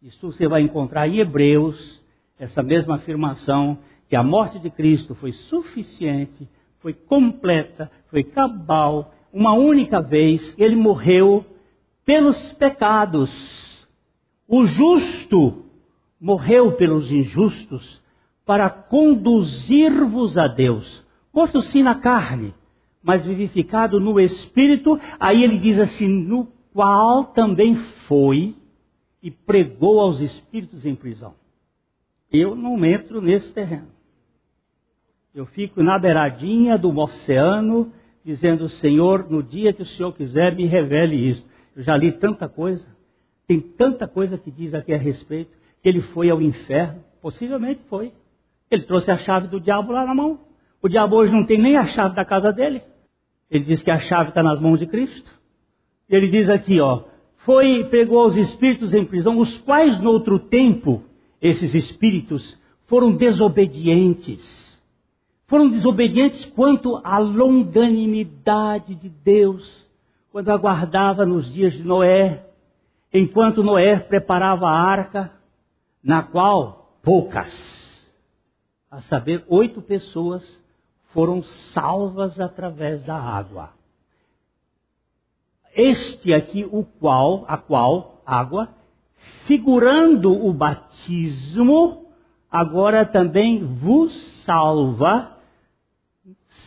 Isso 0.01 0.31
você 0.31 0.47
vai 0.47 0.61
encontrar 0.61 1.07
em 1.07 1.19
Hebreus, 1.19 2.01
essa 2.39 2.61
mesma 2.61 2.95
afirmação, 2.95 3.77
que 4.09 4.15
a 4.15 4.23
morte 4.23 4.59
de 4.59 4.69
Cristo 4.69 5.15
foi 5.15 5.31
suficiente, 5.31 6.47
foi 6.79 6.93
completa, 6.93 7.91
foi 8.09 8.23
cabal, 8.23 9.13
uma 9.33 9.53
única 9.53 10.01
vez, 10.01 10.55
ele 10.57 10.75
morreu 10.75 11.45
pelos 12.05 12.53
pecados. 12.53 13.87
O 14.47 14.65
justo 14.65 15.65
morreu 16.19 16.71
pelos 16.73 17.11
injustos 17.11 18.01
para 18.45 18.69
conduzir-vos 18.69 20.37
a 20.37 20.47
Deus. 20.47 21.05
Morto 21.33 21.61
sim 21.61 21.83
na 21.83 21.95
carne, 21.95 22.53
mas 23.07 23.25
vivificado 23.25 24.01
no 24.01 24.19
espírito. 24.19 24.99
Aí 25.17 25.41
ele 25.41 25.57
diz 25.57 25.79
assim: 25.79 26.09
no 26.09 26.45
qual 26.73 27.23
também 27.23 27.73
foi 28.05 28.53
e 29.23 29.31
pregou 29.31 30.01
aos 30.01 30.19
espíritos 30.19 30.85
em 30.85 30.93
prisão. 30.93 31.33
Eu 32.29 32.53
não 32.53 32.83
entro 32.83 33.21
nesse 33.21 33.53
terreno. 33.53 33.87
Eu 35.33 35.45
fico 35.45 35.81
na 35.81 35.97
beiradinha 35.97 36.77
do 36.77 36.89
oceano, 36.99 37.93
dizendo: 38.25 38.67
Senhor, 38.67 39.31
no 39.31 39.41
dia 39.41 39.71
que 39.71 39.83
o 39.83 39.85
Senhor 39.85 40.11
quiser, 40.11 40.53
me 40.53 40.65
revele 40.65 41.15
isso. 41.15 41.47
Eu 41.77 41.83
já 41.83 41.95
li 41.95 42.11
tanta 42.11 42.49
coisa, 42.49 42.85
tem 43.47 43.61
tanta 43.61 44.05
coisa 44.05 44.37
que 44.37 44.51
diz 44.51 44.73
aqui 44.73 44.93
a 44.93 44.97
respeito, 44.97 45.51
que 45.81 45.87
ele 45.87 46.01
foi 46.01 46.29
ao 46.29 46.41
inferno. 46.41 47.01
Possivelmente 47.21 47.81
foi. 47.83 48.11
Ele 48.69 48.83
trouxe 48.83 49.09
a 49.11 49.17
chave 49.17 49.47
do 49.47 49.61
diabo 49.61 49.93
lá 49.93 50.05
na 50.05 50.13
mão. 50.13 50.41
O 50.81 50.89
diabo 50.89 51.15
hoje 51.15 51.31
não 51.31 51.45
tem 51.45 51.57
nem 51.57 51.77
a 51.77 51.85
chave 51.85 52.13
da 52.13 52.25
casa 52.25 52.51
dele. 52.51 52.81
Ele 53.49 53.63
diz 53.63 53.81
que 53.81 53.91
a 53.91 53.99
chave 53.99 54.29
está 54.29 54.43
nas 54.43 54.59
mãos 54.59 54.79
de 54.79 54.87
Cristo. 54.87 55.31
Ele 56.09 56.27
diz 56.27 56.49
aqui, 56.49 56.79
ó, 56.79 57.03
foi 57.37 57.85
pegou 57.85 58.25
os 58.25 58.35
espíritos 58.35 58.93
em 58.93 59.05
prisão, 59.05 59.37
os 59.37 59.57
quais 59.59 60.01
no 60.01 60.11
outro 60.11 60.39
tempo 60.39 61.03
esses 61.41 61.73
espíritos 61.73 62.59
foram 62.87 63.15
desobedientes. 63.15 64.67
Foram 65.47 65.69
desobedientes 65.69 66.45
quanto 66.45 66.99
à 67.03 67.17
longanimidade 67.17 68.95
de 68.95 69.07
Deus, 69.07 69.87
quando 70.31 70.49
aguardava 70.49 71.25
nos 71.25 71.51
dias 71.53 71.73
de 71.73 71.83
Noé, 71.83 72.47
enquanto 73.13 73.63
Noé 73.63 73.97
preparava 73.97 74.67
a 74.67 74.77
arca, 74.77 75.31
na 76.03 76.21
qual 76.21 76.99
poucas, 77.01 78.09
a 78.91 78.99
saber, 79.01 79.45
oito 79.47 79.81
pessoas, 79.81 80.61
foram 81.07 81.41
salvas 81.43 82.39
através 82.39 83.03
da 83.03 83.15
água. 83.15 83.71
Este 85.75 86.33
aqui, 86.33 86.67
o 86.71 86.83
qual, 86.83 87.45
a 87.47 87.57
qual, 87.57 88.21
água, 88.25 88.69
figurando 89.45 90.33
o 90.33 90.51
batismo, 90.51 92.07
agora 92.49 93.05
também 93.05 93.63
vos 93.63 94.11
salva, 94.43 95.37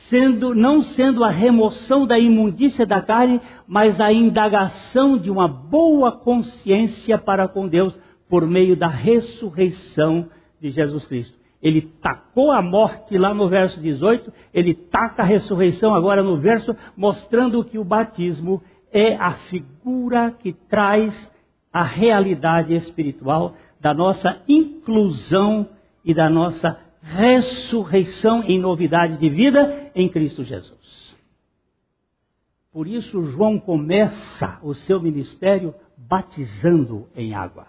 sendo, 0.08 0.54
não 0.54 0.82
sendo 0.82 1.24
a 1.24 1.28
remoção 1.28 2.06
da 2.06 2.18
imundícia 2.18 2.86
da 2.86 3.00
carne, 3.00 3.40
mas 3.66 4.00
a 4.00 4.12
indagação 4.12 5.18
de 5.18 5.30
uma 5.30 5.48
boa 5.48 6.12
consciência 6.12 7.18
para 7.18 7.48
com 7.48 7.66
Deus 7.66 7.98
por 8.28 8.46
meio 8.46 8.76
da 8.76 8.88
ressurreição 8.88 10.28
de 10.60 10.70
Jesus 10.70 11.06
Cristo. 11.06 11.39
Ele 11.62 11.82
tacou 11.82 12.50
a 12.50 12.62
morte 12.62 13.18
lá 13.18 13.34
no 13.34 13.48
verso 13.48 13.80
18, 13.80 14.32
ele 14.52 14.72
taca 14.72 15.22
a 15.22 15.26
ressurreição 15.26 15.94
agora 15.94 16.22
no 16.22 16.38
verso, 16.38 16.74
mostrando 16.96 17.62
que 17.62 17.78
o 17.78 17.84
batismo 17.84 18.62
é 18.90 19.14
a 19.14 19.32
figura 19.32 20.30
que 20.30 20.52
traz 20.52 21.30
a 21.72 21.82
realidade 21.82 22.74
espiritual 22.74 23.54
da 23.80 23.94
nossa 23.94 24.42
inclusão 24.48 25.68
e 26.04 26.14
da 26.14 26.28
nossa 26.28 26.78
ressurreição 27.02 28.42
em 28.44 28.58
novidade 28.58 29.16
de 29.16 29.28
vida 29.28 29.90
em 29.94 30.08
Cristo 30.08 30.44
Jesus. 30.44 31.14
Por 32.72 32.86
isso, 32.86 33.22
João 33.22 33.58
começa 33.58 34.58
o 34.62 34.74
seu 34.74 35.00
ministério 35.00 35.74
batizando 35.96 37.08
em 37.16 37.34
água. 37.34 37.66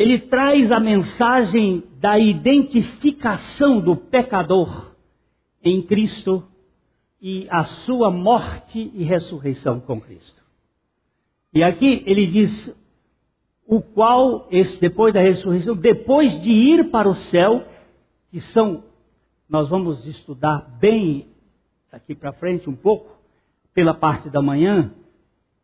Ele 0.00 0.18
traz 0.18 0.72
a 0.72 0.80
mensagem 0.80 1.84
da 1.98 2.18
identificação 2.18 3.78
do 3.78 3.94
pecador 3.94 4.96
em 5.62 5.82
Cristo 5.82 6.42
e 7.20 7.46
a 7.50 7.64
sua 7.64 8.10
morte 8.10 8.90
e 8.94 9.04
ressurreição 9.04 9.78
com 9.78 10.00
Cristo. 10.00 10.42
E 11.52 11.62
aqui 11.62 12.02
ele 12.06 12.26
diz 12.26 12.74
o 13.66 13.82
qual, 13.82 14.48
esse, 14.50 14.80
depois 14.80 15.12
da 15.12 15.20
ressurreição, 15.20 15.76
depois 15.76 16.40
de 16.40 16.50
ir 16.50 16.90
para 16.90 17.06
o 17.06 17.14
céu, 17.14 17.68
que 18.30 18.40
são, 18.40 18.82
nós 19.46 19.68
vamos 19.68 20.06
estudar 20.06 20.78
bem 20.80 21.28
daqui 21.92 22.14
para 22.14 22.32
frente 22.32 22.70
um 22.70 22.74
pouco, 22.74 23.18
pela 23.74 23.92
parte 23.92 24.30
da 24.30 24.40
manhã, 24.40 24.94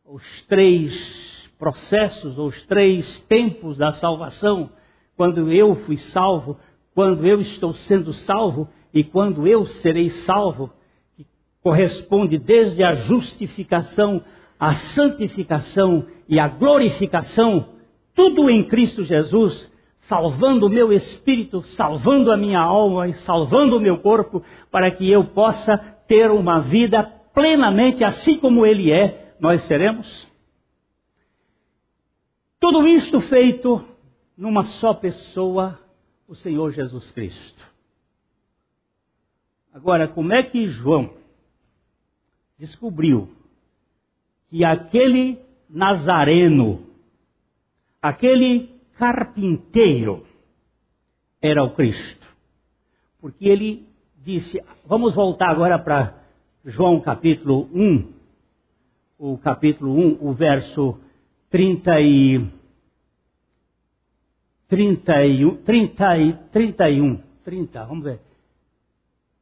os 0.05 0.42
três 0.42 1.36
processos, 1.58 2.38
os 2.38 2.64
três 2.66 3.20
tempos 3.20 3.78
da 3.78 3.92
salvação, 3.92 4.70
quando 5.16 5.50
eu 5.50 5.74
fui 5.76 5.96
salvo, 5.96 6.58
quando 6.94 7.26
eu 7.26 7.40
estou 7.40 7.72
sendo 7.72 8.12
salvo 8.12 8.68
e 8.92 9.02
quando 9.02 9.46
eu 9.46 9.64
serei 9.66 10.10
salvo, 10.10 10.70
que 11.16 11.26
corresponde 11.62 12.38
desde 12.38 12.82
a 12.82 12.92
justificação, 12.92 14.22
a 14.58 14.74
santificação 14.74 16.06
e 16.28 16.38
a 16.38 16.48
glorificação 16.48 17.76
tudo 18.16 18.48
em 18.48 18.64
Cristo 18.64 19.04
Jesus, 19.04 19.70
salvando 20.00 20.66
o 20.66 20.70
meu 20.70 20.90
espírito, 20.90 21.60
salvando 21.62 22.32
a 22.32 22.36
minha 22.36 22.60
alma 22.60 23.06
e 23.06 23.12
salvando 23.12 23.76
o 23.76 23.80
meu 23.80 23.98
corpo, 23.98 24.42
para 24.70 24.90
que 24.90 25.08
eu 25.08 25.24
possa 25.26 25.76
ter 26.08 26.30
uma 26.30 26.60
vida 26.60 27.02
plenamente 27.34 28.02
assim 28.02 28.38
como 28.38 28.64
Ele 28.64 28.90
é, 28.90 29.34
nós 29.38 29.62
seremos. 29.64 30.26
Tudo 32.68 32.85
isto 32.88 33.20
feito 33.20 33.81
numa 34.37 34.64
só 34.64 34.92
pessoa, 34.92 35.79
o 36.26 36.35
Senhor 36.35 36.72
Jesus 36.72 37.12
Cristo. 37.12 37.64
Agora, 39.72 40.09
como 40.09 40.33
é 40.33 40.42
que 40.42 40.66
João 40.66 41.14
descobriu 42.59 43.31
que 44.50 44.64
aquele 44.64 45.38
Nazareno 45.70 46.85
Aquele 48.02 48.68
carpinteiro 48.98 50.26
era 51.40 51.62
o 51.62 51.72
Cristo. 51.72 52.26
Porque 53.20 53.48
ele 53.48 53.88
disse, 54.24 54.61
vamos 54.85 55.14
voltar 55.14 55.50
agora 55.50 55.79
para 55.79 56.20
João 56.64 57.00
capítulo 57.00 57.68
1, 57.72 58.12
o 59.20 59.38
capítulo 59.38 59.94
1, 59.94 60.18
o 60.20 60.33
verso 60.33 60.98
30 61.48 62.00
e 62.00 62.55
31, 64.68 65.57
30 65.59 66.18
e 66.18 66.33
31, 66.50 67.20
30, 67.44 67.85
vamos 67.85 68.05
ver. 68.05 68.20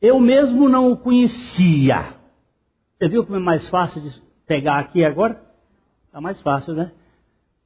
Eu 0.01 0.21
mesmo 0.21 0.69
não 0.69 0.93
o 0.93 0.97
conhecia. 0.97 2.15
Você 2.99 3.09
viu 3.09 3.25
como 3.25 3.37
é 3.37 3.41
mais 3.41 3.67
fácil 3.69 4.03
de 4.03 4.23
pegar 4.47 4.79
aqui 4.79 5.05
agora? 5.05 5.41
Está 6.07 6.21
mais 6.21 6.41
fácil, 6.43 6.75
né? 6.75 6.93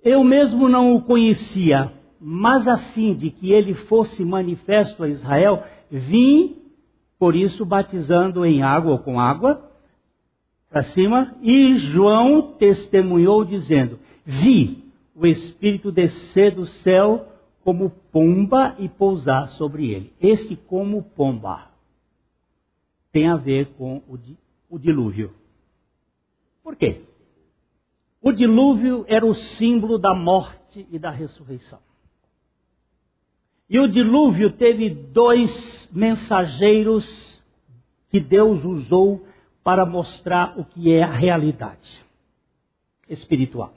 Eu 0.03 0.23
mesmo 0.23 0.69
não 0.69 0.95
o 0.95 1.03
conhecia, 1.03 1.93
mas 2.21 2.69
a 2.69 2.79
fim 2.79 3.15
de 3.15 3.31
que 3.31 3.53
ele 3.53 3.75
fosse 3.75 4.25
manifesto 4.25 5.03
a 5.03 5.09
Israel, 5.09 5.65
vim, 5.91 6.57
por 7.19 7.35
isso, 7.35 7.65
batizando 7.65 8.47
em 8.47 8.63
água 8.63 8.93
ou 8.93 8.99
com 9.01 9.19
água. 9.19 9.65
para 10.71 10.83
cima, 10.83 11.35
e 11.43 11.77
João 11.79 12.53
testemunhou 12.53 13.45
dizendo: 13.45 13.99
Vi 14.25 14.85
o 15.15 15.27
Espírito 15.27 15.91
descer 15.91 16.55
do 16.55 16.67
céu 16.67 17.28
como 17.69 17.91
pomba 17.91 18.77
e 18.79 18.89
pousar 18.89 19.51
sobre 19.51 19.91
ele. 19.91 20.15
Este 20.19 20.57
como 20.57 21.03
pomba 21.03 21.71
tem 23.13 23.29
a 23.29 23.37
ver 23.37 23.75
com 23.75 23.99
o, 24.09 24.19
o 24.71 24.79
dilúvio. 24.79 25.35
Por 26.63 26.77
quê? 26.77 27.03
O 28.23 28.33
dilúvio 28.33 29.05
era 29.07 29.27
o 29.27 29.35
símbolo 29.35 29.99
da 29.99 30.15
morte 30.15 30.89
e 30.91 30.99
da 30.99 31.11
ressurreição. 31.11 31.79
E 33.69 33.79
o 33.79 33.87
dilúvio 33.87 34.51
teve 34.51 34.89
dois 34.89 35.91
mensageiros 35.93 37.39
que 38.09 38.19
Deus 38.19 38.65
usou 38.65 39.27
para 39.63 39.85
mostrar 39.85 40.59
o 40.59 40.65
que 40.65 40.91
é 40.91 41.03
a 41.03 41.13
realidade 41.13 42.03
espiritual. 43.11 43.75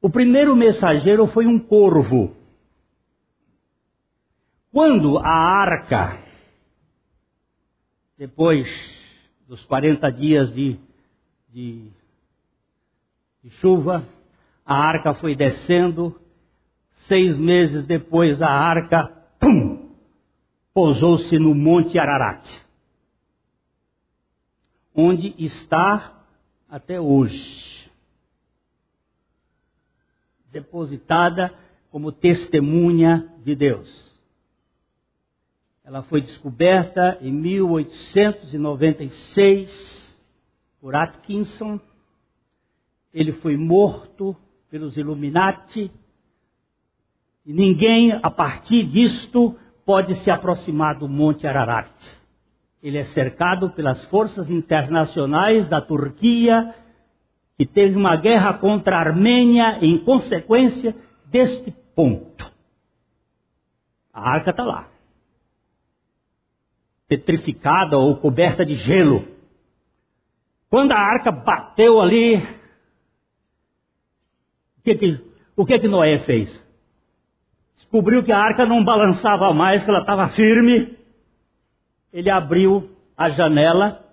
O 0.00 0.08
primeiro 0.08 0.54
mensageiro 0.54 1.26
foi 1.26 1.44
um 1.44 1.58
corvo. 1.58 2.37
Quando 4.72 5.18
a 5.18 5.30
arca, 5.30 6.22
depois 8.16 8.68
dos 9.46 9.64
40 9.64 10.12
dias 10.12 10.52
de, 10.52 10.78
de, 11.48 11.90
de 13.42 13.50
chuva, 13.50 14.06
a 14.64 14.74
arca 14.74 15.14
foi 15.14 15.34
descendo, 15.34 16.20
seis 17.06 17.38
meses 17.38 17.86
depois 17.86 18.42
a 18.42 18.50
arca, 18.50 19.06
pum, 19.40 19.90
pousou-se 20.74 21.38
no 21.38 21.54
Monte 21.54 21.98
Ararat, 21.98 22.46
onde 24.94 25.34
está 25.38 26.24
até 26.68 27.00
hoje 27.00 27.90
depositada 30.50 31.54
como 31.90 32.12
testemunha 32.12 33.32
de 33.44 33.54
Deus. 33.54 34.07
Ela 35.88 36.02
foi 36.02 36.20
descoberta 36.20 37.18
em 37.22 37.32
1896 37.32 40.20
por 40.82 40.94
Atkinson. 40.94 41.80
Ele 43.10 43.32
foi 43.32 43.56
morto 43.56 44.36
pelos 44.70 44.98
Illuminati. 44.98 45.90
E 47.46 47.54
ninguém, 47.54 48.12
a 48.22 48.30
partir 48.30 48.84
disto, 48.84 49.56
pode 49.86 50.14
se 50.16 50.30
aproximar 50.30 50.98
do 50.98 51.08
Monte 51.08 51.46
Ararat. 51.46 51.90
Ele 52.82 52.98
é 52.98 53.04
cercado 53.04 53.70
pelas 53.70 54.04
forças 54.10 54.50
internacionais 54.50 55.66
da 55.70 55.80
Turquia 55.80 56.74
que 57.56 57.64
teve 57.64 57.96
uma 57.96 58.14
guerra 58.14 58.58
contra 58.58 58.96
a 58.96 59.00
Armênia 59.00 59.78
em 59.80 60.04
consequência 60.04 60.94
deste 61.24 61.70
ponto. 61.94 62.44
A 64.12 64.32
arca 64.32 64.50
está 64.50 64.62
lá. 64.62 64.97
Petrificada 67.08 67.96
ou 67.96 68.16
coberta 68.16 68.64
de 68.64 68.74
gelo. 68.74 69.26
Quando 70.68 70.92
a 70.92 70.98
arca 70.98 71.32
bateu 71.32 72.00
ali, 72.00 72.36
o 72.36 72.42
que 74.84 74.94
que, 74.94 75.20
o 75.56 75.64
que, 75.64 75.78
que 75.78 75.88
Noé 75.88 76.18
fez? 76.18 76.62
Descobriu 77.76 78.22
que 78.22 78.32
a 78.32 78.38
arca 78.38 78.66
não 78.66 78.84
balançava 78.84 79.52
mais, 79.54 79.82
que 79.82 79.90
ela 79.90 80.00
estava 80.00 80.28
firme. 80.28 80.98
Ele 82.12 82.28
abriu 82.28 82.90
a 83.16 83.30
janela 83.30 84.04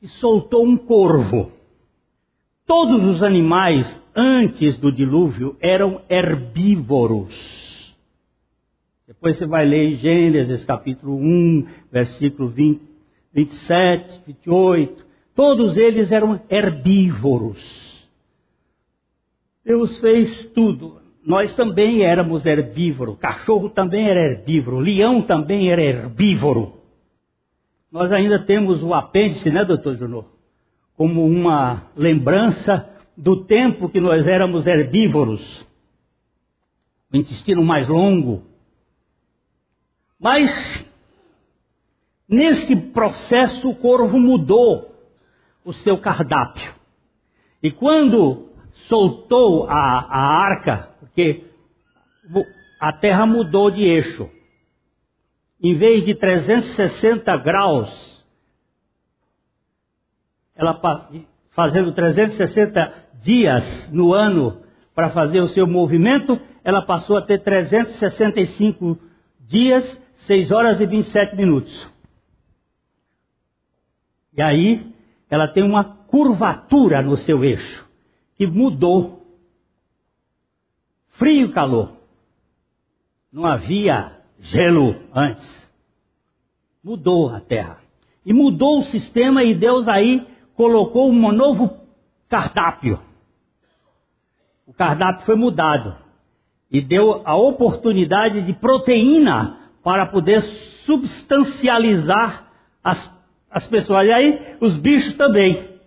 e 0.00 0.06
soltou 0.06 0.64
um 0.64 0.76
corvo. 0.76 1.50
Todos 2.66 3.04
os 3.04 3.22
animais 3.22 4.00
antes 4.14 4.78
do 4.78 4.92
dilúvio 4.92 5.56
eram 5.60 6.02
herbívoros. 6.08 7.59
Depois 9.10 9.36
você 9.36 9.44
vai 9.44 9.66
ler 9.66 9.96
Gênesis 9.96 10.62
capítulo 10.62 11.16
1, 11.16 11.66
versículo 11.90 12.48
20, 12.48 12.80
27, 13.34 14.20
28. 14.24 15.04
Todos 15.34 15.76
eles 15.76 16.12
eram 16.12 16.40
herbívoros. 16.48 18.08
Deus 19.64 19.98
fez 19.98 20.44
tudo. 20.50 21.00
Nós 21.26 21.52
também 21.56 22.02
éramos 22.02 22.46
herbívoros. 22.46 23.18
Cachorro 23.18 23.68
também 23.68 24.08
era 24.08 24.20
herbívoro. 24.20 24.78
Leão 24.78 25.22
também 25.22 25.72
era 25.72 25.82
herbívoro. 25.82 26.74
Nós 27.90 28.12
ainda 28.12 28.38
temos 28.38 28.80
o 28.80 28.94
apêndice, 28.94 29.50
né, 29.50 29.64
doutor 29.64 29.96
Junor? 29.96 30.24
como 31.00 31.24
uma 31.24 31.84
lembrança 31.96 32.86
do 33.16 33.44
tempo 33.44 33.88
que 33.88 33.98
nós 33.98 34.26
éramos 34.26 34.66
herbívoros, 34.66 35.66
o 37.10 37.16
intestino 37.16 37.64
mais 37.64 37.88
longo. 37.88 38.49
Mas, 40.20 40.84
neste 42.28 42.76
processo, 42.76 43.70
o 43.70 43.74
corvo 43.74 44.18
mudou 44.18 44.94
o 45.64 45.72
seu 45.72 45.98
cardápio. 45.98 46.74
E 47.62 47.70
quando 47.70 48.50
soltou 48.88 49.68
a, 49.68 50.00
a 50.00 50.20
arca, 50.42 50.90
porque 51.00 51.44
a 52.78 52.92
terra 52.92 53.26
mudou 53.26 53.70
de 53.70 53.82
eixo, 53.82 54.30
em 55.62 55.74
vez 55.74 56.04
de 56.04 56.14
360 56.14 57.36
graus 57.38 58.10
ela 60.60 60.78
fazendo 61.52 61.92
360 61.92 62.92
dias 63.22 63.90
no 63.90 64.12
ano 64.12 64.60
para 64.94 65.08
fazer 65.08 65.40
o 65.40 65.48
seu 65.48 65.66
movimento, 65.66 66.38
ela 66.62 66.82
passou 66.82 67.16
a 67.16 67.22
ter 67.22 67.38
365 67.38 68.98
dias, 69.40 70.00
6 70.26 70.50
horas 70.50 70.80
e 70.80 70.86
27 70.86 71.36
minutos. 71.36 71.88
E 74.32 74.42
aí, 74.42 74.94
ela 75.28 75.48
tem 75.48 75.62
uma 75.62 75.84
curvatura 75.84 77.02
no 77.02 77.16
seu 77.16 77.44
eixo, 77.44 77.88
que 78.36 78.46
mudou. 78.46 79.20
Frio 81.10 81.48
e 81.48 81.52
calor. 81.52 81.92
Não 83.32 83.44
havia 83.44 84.16
gelo 84.40 84.96
antes. 85.14 85.70
Mudou 86.82 87.30
a 87.30 87.40
Terra. 87.40 87.78
E 88.24 88.32
mudou 88.32 88.80
o 88.80 88.84
sistema 88.84 89.44
e 89.44 89.54
Deus 89.54 89.86
aí 89.88 90.26
colocou 90.54 91.10
um 91.10 91.32
novo 91.32 91.78
cardápio. 92.28 93.00
O 94.66 94.72
cardápio 94.72 95.24
foi 95.24 95.34
mudado 95.34 95.96
e 96.70 96.80
deu 96.80 97.22
a 97.26 97.34
oportunidade 97.34 98.42
de 98.42 98.52
proteína 98.52 99.59
para 99.82 100.06
poder 100.06 100.42
substancializar 100.84 102.50
as, 102.82 103.10
as 103.50 103.66
pessoas. 103.66 104.06
E 104.06 104.12
aí, 104.12 104.56
os 104.60 104.76
bichos 104.76 105.14
também. 105.14 105.78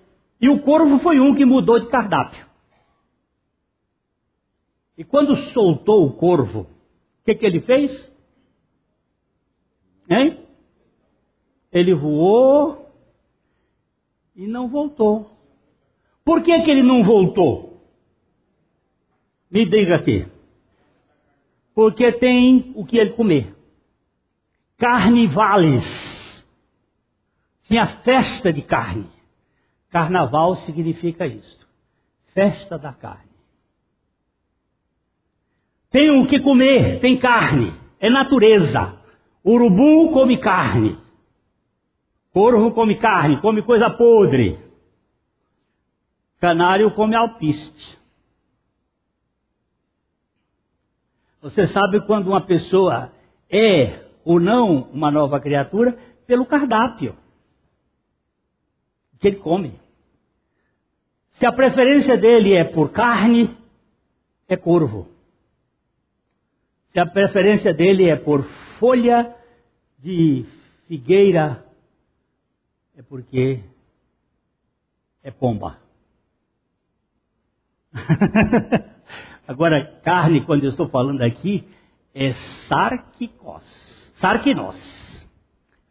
E 0.41 0.49
o 0.49 0.61
corvo 0.61 0.99
foi 0.99 1.19
um 1.19 1.33
que 1.33 1.45
mudou 1.45 1.79
de 1.79 1.87
cardápio. 1.87 2.45
E 4.97 5.03
quando 5.03 5.35
soltou 5.35 6.05
o 6.05 6.13
corvo, 6.13 6.61
o 6.61 7.25
que, 7.25 7.35
que 7.35 7.45
ele 7.45 7.61
fez? 7.61 8.11
Hein? 10.09 10.39
Ele 11.71 11.93
voou 11.95 12.91
e 14.35 14.47
não 14.47 14.67
voltou. 14.67 15.31
Por 16.23 16.41
que, 16.41 16.61
que 16.61 16.71
ele 16.71 16.83
não 16.83 17.03
voltou? 17.03 17.81
Me 19.49 19.65
diga 19.65 19.95
aqui. 19.95 20.27
Porque 21.73 22.11
tem 22.11 22.71
o 22.75 22.85
que 22.85 22.97
ele 22.97 23.13
comer. 23.13 23.52
Carnivales. 24.83 26.45
Tinha 27.61 27.87
festa 28.03 28.51
de 28.51 28.61
carne. 28.61 29.09
Carnaval 29.89 30.57
significa 30.57 31.25
isso. 31.25 31.65
Festa 32.33 32.77
da 32.77 32.91
carne. 32.91 33.31
Tem 35.89 36.11
o 36.11 36.27
que 36.27 36.37
comer, 36.37 36.99
tem 36.99 37.17
carne. 37.17 37.73
É 37.97 38.09
natureza. 38.09 38.99
Urubu 39.45 40.11
come 40.11 40.37
carne. 40.37 40.97
Corvo 42.33 42.71
come 42.71 42.97
carne, 42.97 43.39
come 43.39 43.61
coisa 43.61 43.89
podre. 43.89 44.59
Canário 46.41 46.91
come 46.91 47.15
alpiste. 47.15 47.97
Você 51.41 51.67
sabe 51.67 52.05
quando 52.05 52.27
uma 52.27 52.41
pessoa 52.41 53.13
é 53.49 54.02
ou 54.23 54.39
não 54.39 54.89
uma 54.91 55.11
nova 55.11 55.39
criatura? 55.39 55.97
Pelo 56.25 56.45
cardápio 56.45 57.15
que 59.19 59.27
ele 59.29 59.37
come. 59.37 59.79
Se 61.31 61.45
a 61.45 61.51
preferência 61.51 62.17
dele 62.17 62.53
é 62.53 62.65
por 62.65 62.91
carne, 62.91 63.57
é 64.49 64.57
corvo. 64.57 65.07
Se 66.89 66.99
a 66.99 67.05
preferência 67.05 67.73
dele 67.73 68.09
é 68.09 68.17
por 68.17 68.43
folha 68.79 69.33
de 69.97 70.45
figueira 70.87 71.65
é 72.95 73.01
porque 73.01 73.63
é 75.23 75.31
pomba. 75.31 75.79
Agora, 79.47 80.01
carne, 80.03 80.45
quando 80.45 80.65
eu 80.65 80.69
estou 80.69 80.89
falando 80.89 81.21
aqui, 81.21 81.67
é 82.13 82.33
sarquicos. 82.67 83.92
Sarquinos. 84.13 84.77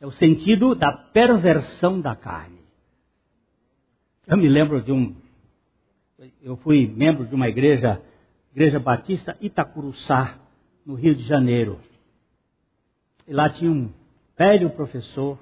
É 0.01 0.07
o 0.07 0.11
sentido 0.11 0.75
da 0.75 0.93
perversão 0.93 2.01
da 2.01 2.16
carne. 2.16 2.61
Eu 4.27 4.37
me 4.37 4.49
lembro 4.49 4.83
de 4.83 4.93
um. 4.93 5.14
Eu 6.41 6.57
fui 6.57 6.87
membro 6.87 7.27
de 7.27 7.35
uma 7.35 7.49
igreja, 7.49 8.01
Igreja 8.53 8.79
Batista 8.79 9.37
Itacuruçá, 9.41 10.39
no 10.85 10.95
Rio 10.95 11.14
de 11.14 11.23
Janeiro. 11.23 11.81
E 13.27 13.33
lá 13.33 13.49
tinha 13.49 13.70
um 13.70 13.93
velho 14.37 14.70
professor 14.70 15.39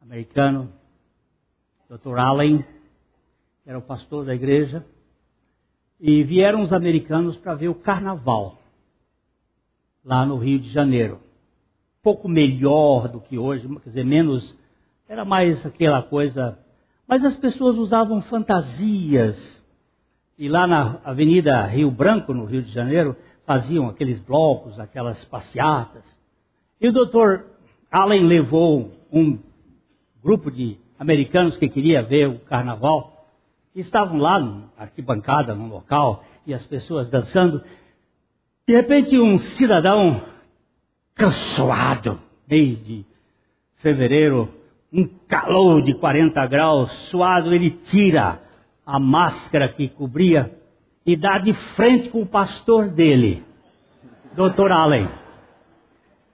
americano, 0.00 0.72
Dr. 1.88 2.18
Allen, 2.18 2.62
que 3.62 3.70
era 3.70 3.78
o 3.78 3.82
pastor 3.82 4.24
da 4.24 4.34
igreja, 4.34 4.84
e 6.00 6.22
vieram 6.22 6.60
os 6.62 6.72
americanos 6.72 7.36
para 7.36 7.54
ver 7.54 7.68
o 7.68 7.74
carnaval 7.74 8.58
lá 10.04 10.26
no 10.26 10.36
Rio 10.36 10.58
de 10.58 10.70
Janeiro. 10.70 11.23
Pouco 12.04 12.28
melhor 12.28 13.08
do 13.08 13.18
que 13.18 13.38
hoje, 13.38 13.66
quer 13.66 13.88
dizer, 13.88 14.04
menos, 14.04 14.54
era 15.08 15.24
mais 15.24 15.64
aquela 15.64 16.02
coisa. 16.02 16.58
Mas 17.08 17.24
as 17.24 17.34
pessoas 17.34 17.78
usavam 17.78 18.20
fantasias. 18.20 19.62
E 20.38 20.46
lá 20.46 20.66
na 20.66 21.00
Avenida 21.02 21.64
Rio 21.64 21.90
Branco, 21.90 22.34
no 22.34 22.44
Rio 22.44 22.62
de 22.62 22.70
Janeiro, 22.70 23.16
faziam 23.46 23.88
aqueles 23.88 24.18
blocos, 24.20 24.78
aquelas 24.78 25.24
passeatas. 25.24 26.04
E 26.78 26.86
o 26.88 26.92
doutor 26.92 27.46
Allen 27.90 28.24
levou 28.24 28.92
um 29.10 29.38
grupo 30.22 30.50
de 30.50 30.76
americanos 30.98 31.56
que 31.56 31.70
queria 31.70 32.02
ver 32.02 32.28
o 32.28 32.38
carnaval. 32.40 33.30
E 33.74 33.80
estavam 33.80 34.18
lá 34.18 34.38
na 34.38 34.64
arquibancada, 34.76 35.54
no 35.54 35.68
local, 35.68 36.22
e 36.46 36.52
as 36.52 36.66
pessoas 36.66 37.08
dançando. 37.08 37.64
De 38.68 38.74
repente, 38.74 39.18
um 39.18 39.38
cidadão 39.38 40.33
cansado, 41.14 42.20
desde 42.46 43.04
fevereiro, 43.76 44.52
um 44.92 45.06
calor 45.28 45.82
de 45.82 45.94
40 45.94 46.46
graus, 46.46 46.90
suado, 47.08 47.54
ele 47.54 47.70
tira 47.70 48.40
a 48.86 48.98
máscara 48.98 49.68
que 49.68 49.88
cobria 49.88 50.56
e 51.06 51.16
dá 51.16 51.38
de 51.38 51.52
frente 51.74 52.08
com 52.08 52.22
o 52.22 52.26
pastor 52.26 52.88
dele, 52.88 53.42
Dr. 54.34 54.72
Allen. 54.72 55.08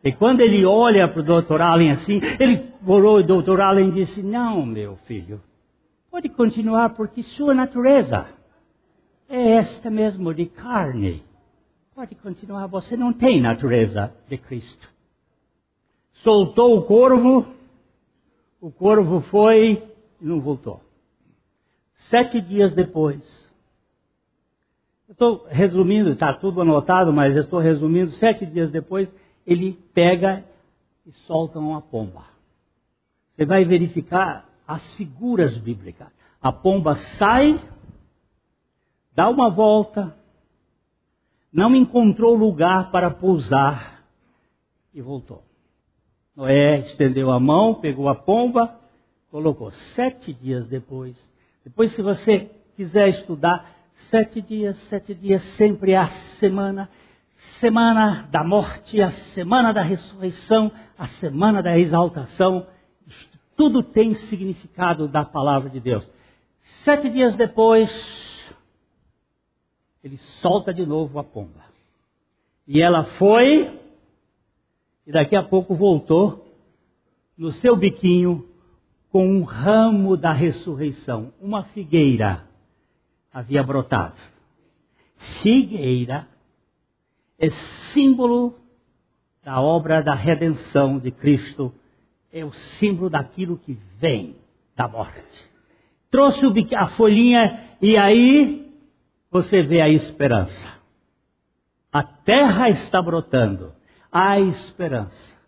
E 0.03 0.13
quando 0.13 0.41
ele 0.41 0.65
olha 0.65 1.09
para 1.09 1.21
o 1.21 1.43
Dr. 1.43 1.61
Allen 1.61 1.91
assim, 1.91 2.21
ele 2.39 2.71
orou 2.87 3.21
e 3.21 3.25
o 3.25 3.43
Dr. 3.43 3.61
Allen 3.61 3.91
disse: 3.91 4.23
Não, 4.23 4.65
meu 4.65 4.97
filho, 5.05 5.41
pode 6.11 6.29
continuar 6.29 6.91
porque 6.91 7.23
sua 7.23 7.53
natureza 7.53 8.27
é 9.29 9.51
esta 9.57 9.91
mesmo 9.91 10.33
de 10.33 10.47
carne. 10.47 11.23
Pode 12.01 12.15
continuar, 12.15 12.67
você 12.67 12.97
não 12.97 13.13
tem 13.13 13.43
natureza 13.43 14.11
de 14.27 14.39
Cristo. 14.39 14.89
Soltou 16.23 16.79
o 16.79 16.85
corvo, 16.85 17.47
o 18.59 18.73
corvo 18.73 19.21
foi 19.21 19.87
e 20.19 20.25
não 20.25 20.41
voltou. 20.41 20.81
Sete 22.09 22.41
dias 22.41 22.73
depois, 22.75 23.23
estou 25.11 25.47
resumindo, 25.51 26.09
está 26.09 26.33
tudo 26.33 26.63
anotado, 26.63 27.13
mas 27.13 27.37
estou 27.37 27.61
resumindo. 27.61 28.13
Sete 28.13 28.47
dias 28.47 28.71
depois, 28.71 29.15
ele 29.47 29.75
pega 29.93 30.43
e 31.05 31.13
solta 31.27 31.59
uma 31.59 31.83
pomba. 31.83 32.25
Você 33.37 33.45
vai 33.45 33.67
verificar 33.67 34.49
as 34.67 34.95
figuras 34.95 35.55
bíblicas. 35.59 36.09
A 36.41 36.51
pomba 36.51 36.95
sai, 37.19 37.61
dá 39.15 39.29
uma 39.29 39.51
volta, 39.51 40.19
não 41.53 41.75
encontrou 41.75 42.35
lugar 42.35 42.91
para 42.91 43.11
pousar 43.11 44.05
e 44.95 45.01
voltou. 45.01 45.43
Noé 46.37 46.81
estendeu 46.81 47.31
a 47.31 47.41
mão, 47.41 47.75
pegou 47.75 48.09
a 48.09 48.15
pomba, 48.15 48.79
colocou. 49.31 49.71
Sete 49.71 50.33
dias 50.33 50.67
depois, 50.69 51.17
depois, 51.65 51.93
se 51.93 52.03
você 52.03 52.51
quiser 52.77 53.09
estudar, 53.09 53.71
sete 54.09 54.41
dias, 54.41 54.77
sete 54.85 55.15
dias, 55.15 55.43
sempre 55.55 55.95
a 55.95 56.07
semana, 56.09 56.89
semana 57.37 58.27
da 58.31 58.43
morte, 58.43 59.01
a 59.03 59.11
semana 59.11 59.73
da 59.73 59.83
ressurreição, 59.83 60.73
a 60.97 61.07
semana 61.07 61.63
da 61.63 61.79
exaltação. 61.79 62.67
Tudo 63.57 63.83
tem 63.83 64.15
significado 64.15 65.07
da 65.07 65.25
palavra 65.25 65.69
de 65.69 65.81
Deus. 65.81 66.11
Sete 66.61 67.11
dias 67.11 67.37
depois, 67.37 67.91
ele 70.03 70.17
solta 70.17 70.73
de 70.73 70.85
novo 70.87 71.19
a 71.19 71.25
pomba. 71.25 71.65
E 72.67 72.81
ela 72.81 73.05
foi, 73.05 73.79
e 75.07 75.13
daqui 75.13 75.37
a 75.37 75.43
pouco 75.43 75.75
voltou, 75.75 76.47
no 77.37 77.51
seu 77.53 77.77
biquinho, 77.77 78.49
com 79.11 79.27
um 79.27 79.43
ramo 79.43 80.17
da 80.17 80.33
ressurreição. 80.33 81.33
Uma 81.41 81.65
figueira 81.65 82.45
havia 83.33 83.63
brotado. 83.63 84.21
Figueira 85.43 86.29
é 87.39 87.51
símbolo 87.93 88.55
da 89.43 89.61
obra 89.61 90.03
da 90.03 90.15
redenção 90.15 90.99
de 90.99 91.11
Cristo, 91.11 91.73
é 92.33 92.45
o 92.45 92.53
símbolo 92.53 93.11
daquilo 93.11 93.59
que 93.59 93.77
vem 93.99 94.37
da 94.77 94.87
morte. 94.87 95.51
Trouxe 96.11 96.47
a 96.77 96.89
folhinha 96.89 97.77
e 97.81 97.97
aí 97.97 98.70
você 99.31 99.63
vê 99.63 99.81
a 99.81 99.89
esperança. 99.89 100.81
A 101.93 102.03
terra 102.03 102.69
está 102.69 103.01
brotando, 103.01 103.73
há 104.11 104.39
esperança. 104.41 105.39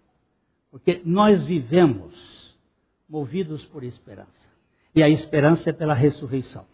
Porque 0.70 1.02
nós 1.04 1.44
vivemos 1.44 2.56
movidos 3.08 3.64
por 3.66 3.82
esperança. 3.82 4.30
E 4.94 5.02
a 5.02 5.08
esperança 5.08 5.70
é 5.70 5.72
pela 5.72 5.94
ressurreição. 5.94 6.64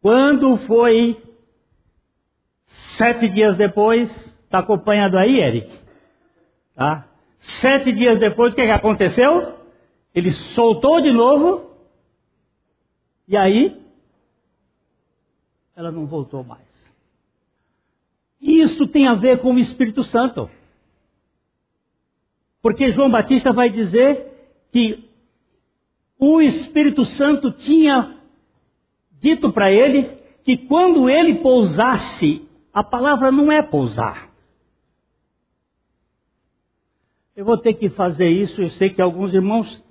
Quando 0.00 0.56
foi 0.58 1.20
sete 2.96 3.28
dias 3.28 3.56
depois, 3.56 4.10
está 4.44 4.58
acompanhado 4.60 5.18
aí, 5.18 5.40
Eric? 5.40 5.70
Tá? 6.74 7.08
Sete 7.40 7.92
dias 7.92 8.18
depois, 8.18 8.52
o 8.52 8.56
que, 8.56 8.64
que 8.64 8.70
aconteceu? 8.70 9.56
Ele 10.14 10.32
soltou 10.32 11.00
de 11.00 11.12
novo, 11.12 11.70
e 13.28 13.36
aí 13.36 13.85
ela 15.76 15.92
não 15.92 16.06
voltou 16.06 16.42
mais. 16.42 16.64
Isso 18.40 18.86
tem 18.86 19.06
a 19.06 19.14
ver 19.14 19.40
com 19.40 19.54
o 19.54 19.58
Espírito 19.58 20.02
Santo. 20.02 20.50
Porque 22.62 22.90
João 22.90 23.10
Batista 23.10 23.52
vai 23.52 23.68
dizer 23.68 24.56
que 24.72 25.08
o 26.18 26.40
Espírito 26.40 27.04
Santo 27.04 27.52
tinha 27.52 28.18
dito 29.12 29.52
para 29.52 29.70
ele 29.70 30.04
que 30.42 30.56
quando 30.56 31.10
ele 31.10 31.36
pousasse, 31.36 32.48
a 32.72 32.82
palavra 32.82 33.30
não 33.30 33.52
é 33.52 33.62
pousar. 33.62 34.30
Eu 37.34 37.44
vou 37.44 37.58
ter 37.58 37.74
que 37.74 37.90
fazer 37.90 38.30
isso, 38.30 38.62
eu 38.62 38.70
sei 38.70 38.88
que 38.90 39.02
alguns 39.02 39.34
irmãos 39.34 39.84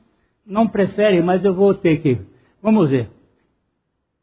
não 0.44 0.68
preferem, 0.68 1.22
mas 1.22 1.46
eu 1.46 1.54
vou 1.54 1.76
ter 1.76 2.02
que. 2.02 2.20
Vamos 2.62 2.90
ver 2.90 3.15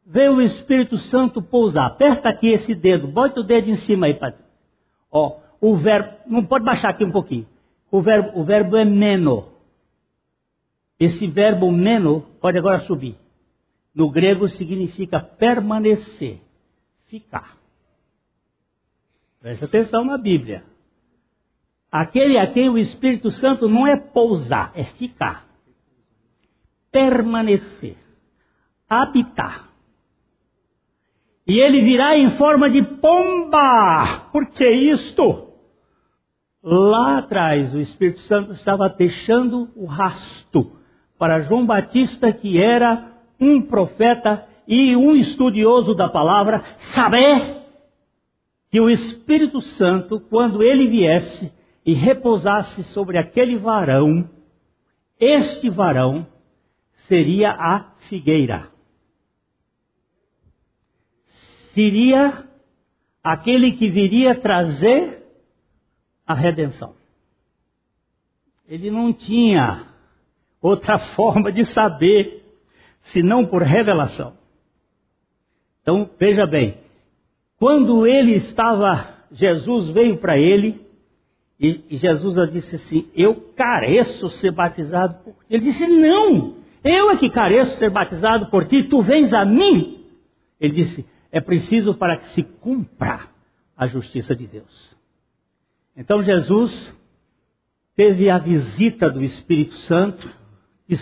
veio 0.05 0.35
o 0.35 0.41
Espírito 0.41 0.97
Santo 0.97 1.41
pousar. 1.41 1.85
Aperta 1.85 2.29
aqui 2.29 2.47
esse 2.47 2.75
dedo, 2.75 3.07
bota 3.07 3.39
o 3.39 3.43
dedo 3.43 3.69
em 3.69 3.75
cima 3.75 4.07
aí. 4.07 4.13
Pra... 4.13 4.33
Ó, 5.11 5.39
o 5.61 5.75
verbo, 5.75 6.17
não 6.27 6.45
pode 6.45 6.65
baixar 6.65 6.89
aqui 6.89 7.03
um 7.03 7.11
pouquinho. 7.11 7.47
O 7.89 8.01
verbo, 8.01 8.39
o 8.39 8.43
verbo 8.43 8.75
é 8.75 8.85
meno. 8.85 9.49
Esse 10.99 11.27
verbo 11.27 11.71
meno 11.71 12.21
pode 12.41 12.57
agora 12.57 12.79
subir. 12.79 13.17
No 13.93 14.09
grego 14.09 14.47
significa 14.47 15.19
permanecer, 15.19 16.41
ficar. 17.05 17.57
Presta 19.39 19.65
atenção 19.65 20.03
na 20.03 20.17
Bíblia. 20.17 20.63
Aquele 21.91 22.39
a 22.39 22.47
quem 22.47 22.69
o 22.69 22.77
Espírito 22.77 23.29
Santo 23.29 23.69
não 23.69 23.85
é 23.85 23.95
pousar, 23.95 24.71
é 24.73 24.83
ficar. 24.83 25.45
Permanecer. 26.91 27.97
Habitar. 28.89 29.72
E 31.45 31.59
ele 31.59 31.81
virá 31.81 32.17
em 32.17 32.31
forma 32.31 32.69
de 32.69 32.81
pomba. 32.81 34.29
Por 34.31 34.47
que 34.47 34.69
isto? 34.69 35.49
Lá 36.63 37.17
atrás, 37.17 37.73
o 37.73 37.79
Espírito 37.79 38.21
Santo 38.21 38.53
estava 38.53 38.87
deixando 38.87 39.69
o 39.75 39.85
rasto 39.85 40.71
para 41.17 41.41
João 41.41 41.65
Batista, 41.65 42.31
que 42.31 42.61
era 42.61 43.11
um 43.39 43.61
profeta 43.61 44.47
e 44.65 44.95
um 44.95 45.13
estudioso 45.13 45.93
da 45.93 46.07
palavra, 46.07 46.63
saber 46.77 47.63
que 48.71 48.79
o 48.79 48.89
Espírito 48.89 49.61
Santo, 49.61 50.19
quando 50.19 50.63
ele 50.63 50.87
viesse 50.87 51.51
e 51.85 51.93
repousasse 51.93 52.83
sobre 52.85 53.17
aquele 53.17 53.57
varão, 53.57 54.29
este 55.19 55.69
varão 55.69 56.25
seria 56.93 57.51
a 57.51 57.91
figueira. 58.07 58.72
Seria 61.73 62.47
aquele 63.23 63.71
que 63.71 63.89
viria 63.89 64.35
trazer 64.35 65.23
a 66.25 66.33
redenção. 66.33 66.93
Ele 68.67 68.91
não 68.91 69.11
tinha 69.11 69.87
outra 70.61 70.97
forma 71.15 71.51
de 71.51 71.65
saber, 71.65 72.43
senão 73.01 73.45
por 73.45 73.61
revelação. 73.61 74.33
Então, 75.81 76.09
veja 76.17 76.45
bem, 76.45 76.77
quando 77.57 78.05
ele 78.05 78.33
estava, 78.33 79.07
Jesus 79.31 79.89
veio 79.89 80.17
para 80.17 80.37
ele, 80.37 80.81
e, 81.59 81.83
e 81.89 81.97
Jesus 81.97 82.35
disse 82.51 82.75
assim: 82.75 83.09
Eu 83.15 83.35
careço 83.55 84.29
ser 84.29 84.51
batizado 84.51 85.15
por 85.23 85.33
ti. 85.33 85.39
Ele 85.49 85.63
disse: 85.63 85.87
Não, 85.87 86.55
eu 86.83 87.09
é 87.09 87.17
que 87.17 87.29
careço 87.29 87.77
ser 87.77 87.89
batizado 87.89 88.47
por 88.47 88.65
ti, 88.65 88.83
tu 88.83 89.01
vens 89.01 89.33
a 89.33 89.43
mim. 89.43 90.03
Ele 90.59 90.73
disse: 90.73 91.05
É 91.33 91.41
preciso 91.41 91.95
para 91.95 92.15
que 92.15 92.29
se 92.29 92.43
cumpra 92.43 93.27
a 93.75 93.87
justiça 93.87 94.35
de 94.35 94.45
Deus. 94.45 94.95
Então 95.97 96.21
Jesus 96.21 96.95
teve 97.95 98.29
a 98.29 98.37
visita 98.37 99.09
do 99.09 99.23
Espírito 99.23 99.73
Santo, 99.77 100.31
que, 100.87 100.95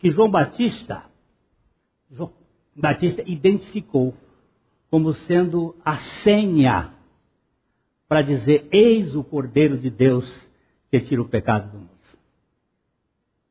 que 0.00 0.10
João 0.10 0.28
Batista, 0.28 1.04
João 2.10 2.32
Batista 2.74 3.22
identificou 3.24 4.12
como 4.90 5.14
sendo 5.14 5.76
a 5.84 5.98
senha 5.98 6.92
para 8.08 8.22
dizer: 8.22 8.66
Eis 8.72 9.14
o 9.14 9.22
Cordeiro 9.22 9.78
de 9.78 9.88
Deus 9.88 10.50
que 10.90 10.98
tira 10.98 11.22
o 11.22 11.28
pecado 11.28 11.70
do 11.70 11.78
mundo. 11.78 11.90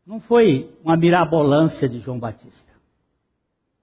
Não 0.05 0.19
foi 0.19 0.69
uma 0.83 0.97
mirabolância 0.97 1.87
de 1.87 1.99
João 1.99 2.19
Batista. 2.19 2.73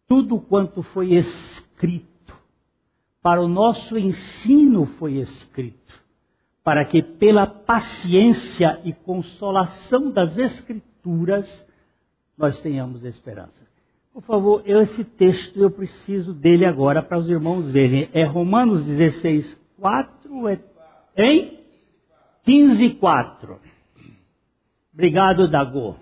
Tudo 0.07 0.39
quanto 0.39 0.83
foi 0.83 1.15
escrito 1.15 2.10
para 3.23 3.43
o 3.43 3.49
nosso 3.49 3.99
ensino 3.99 4.87
foi 4.87 5.15
escrito, 5.15 5.95
para 6.65 6.85
que 6.85 7.03
pela 7.03 7.47
paciência 7.47 8.81
e 8.85 8.93
consolação 8.93 10.11
das 10.11 10.39
Escrituras 10.39 11.67
nós 12.37 12.61
tenhamos 12.61 13.05
esperança. 13.05 13.69
Por 14.13 14.23
favor, 14.23 14.63
eu, 14.65 14.81
esse 14.81 15.05
texto 15.05 15.61
eu 15.61 15.71
preciso 15.71 16.33
dele 16.33 16.65
agora 16.65 17.03
para 17.03 17.19
os 17.19 17.29
irmãos 17.29 17.71
verem. 17.71 18.09
É 18.13 18.25
Romanos 18.25 18.85
16, 18.85 19.59
4, 19.79 20.49
é, 20.49 20.59
hein? 21.17 21.61
15, 22.43 22.91
4. 22.95 23.61
Obrigado, 24.93 25.49
Dagô. 25.49 25.95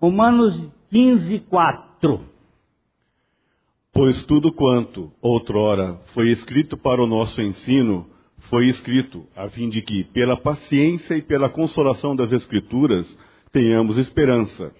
Romanos 0.00 0.70
15, 0.90 1.40
4. 1.40 2.33
Pois 3.94 4.26
tudo 4.26 4.52
quanto, 4.52 5.12
outrora, 5.22 5.94
foi 6.12 6.28
escrito 6.30 6.76
para 6.76 7.00
o 7.00 7.06
nosso 7.06 7.40
ensino, 7.40 8.10
foi 8.50 8.66
escrito, 8.66 9.24
a 9.36 9.48
fim 9.48 9.68
de 9.68 9.80
que, 9.82 10.02
pela 10.02 10.36
paciência 10.36 11.14
e 11.16 11.22
pela 11.22 11.48
consolação 11.48 12.16
das 12.16 12.32
Escrituras, 12.32 13.06
tenhamos 13.52 13.96
esperança. 13.96 14.74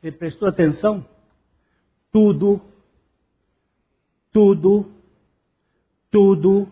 Você 0.00 0.12
prestou 0.12 0.46
atenção? 0.46 1.04
Tudo, 2.12 2.60
tudo, 4.30 4.88
tudo 6.08 6.68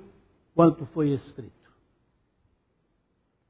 quanto 0.54 0.86
foi 0.86 1.10
escrito. 1.10 1.50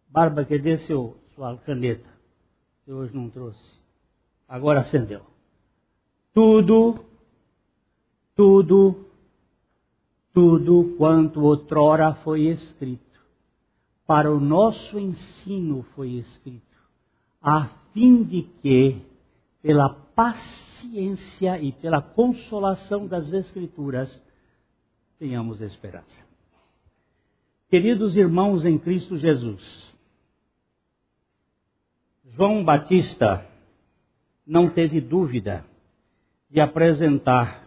Barba, 0.09 0.47
cadê 0.47 0.79
seu, 0.79 1.15
sua 1.35 1.59
caneta? 1.59 2.09
Você 2.81 2.93
hoje 2.93 3.15
não 3.15 3.29
trouxe. 3.29 3.79
Agora 4.49 4.81
acendeu. 4.81 5.27
Tudo, 6.33 7.10
tudo, 8.41 9.05
tudo 10.33 10.95
quanto 10.97 11.43
outrora 11.43 12.15
foi 12.15 12.47
escrito. 12.47 13.21
Para 14.07 14.33
o 14.33 14.41
nosso 14.41 14.99
ensino 14.99 15.83
foi 15.95 16.13
escrito, 16.13 16.79
a 17.43 17.67
fim 17.93 18.23
de 18.23 18.45
que 18.63 19.03
pela 19.61 19.91
paciência 19.91 21.61
e 21.61 21.71
pela 21.71 22.01
consolação 22.01 23.07
das 23.07 23.31
Escrituras, 23.31 24.19
tenhamos 25.19 25.61
esperança. 25.61 26.25
Queridos 27.69 28.17
irmãos 28.17 28.65
em 28.65 28.79
Cristo 28.79 29.19
Jesus, 29.19 29.95
João 32.25 32.65
Batista 32.65 33.47
não 34.47 34.71
teve 34.71 34.99
dúvida 34.99 35.63
de 36.49 36.59
apresentar 36.59 37.60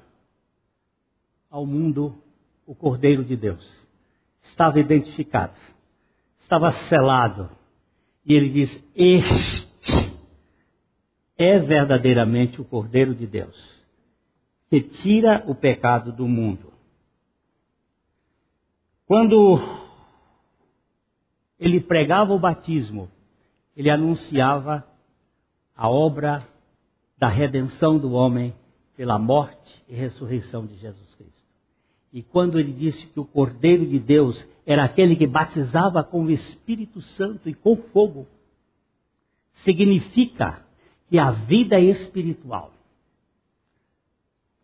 ao 1.54 1.68
mundo 1.68 2.18
o 2.66 2.74
Cordeiro 2.74 3.24
de 3.24 3.36
Deus. 3.38 3.64
Estava 4.42 4.80
identificado, 4.80 5.54
estava 6.40 6.72
selado. 6.90 7.48
E 8.26 8.34
ele 8.34 8.50
diz: 8.50 8.84
Este 8.96 10.12
é 11.38 11.60
verdadeiramente 11.60 12.60
o 12.60 12.66
Cordeiro 12.66 13.14
de 13.14 13.28
Deus, 13.28 13.86
que 14.68 14.82
tira 14.82 15.44
o 15.46 15.54
pecado 15.54 16.12
do 16.12 16.28
mundo. 16.28 16.74
Quando 19.06 19.60
ele 21.60 21.80
pregava 21.80 22.34
o 22.34 22.40
batismo, 22.40 23.12
ele 23.78 23.92
anunciava 23.92 24.84
a 25.76 25.88
obra 25.88 26.48
da 27.16 27.28
redenção 27.28 28.00
do 28.00 28.14
homem 28.14 28.56
pela 28.96 29.20
morte 29.20 29.84
e 29.88 29.94
ressurreição 29.94 30.66
de 30.66 30.76
Jesus 30.78 31.14
Cristo. 31.16 31.33
E 32.14 32.22
quando 32.22 32.60
ele 32.60 32.72
disse 32.72 33.08
que 33.08 33.20
o 33.20 33.26
Cordeiro 33.26 33.88
de 33.88 33.98
Deus 33.98 34.48
era 34.68 34.84
aquele 34.84 35.16
que 35.16 35.26
batizava 35.26 36.04
com 36.04 36.26
o 36.26 36.32
Espírito 36.32 37.02
Santo 37.02 37.50
e 37.50 37.56
com 37.56 37.76
fogo, 37.76 38.28
significa 39.54 40.64
que 41.10 41.18
a 41.18 41.32
vida 41.32 41.80
espiritual, 41.80 42.72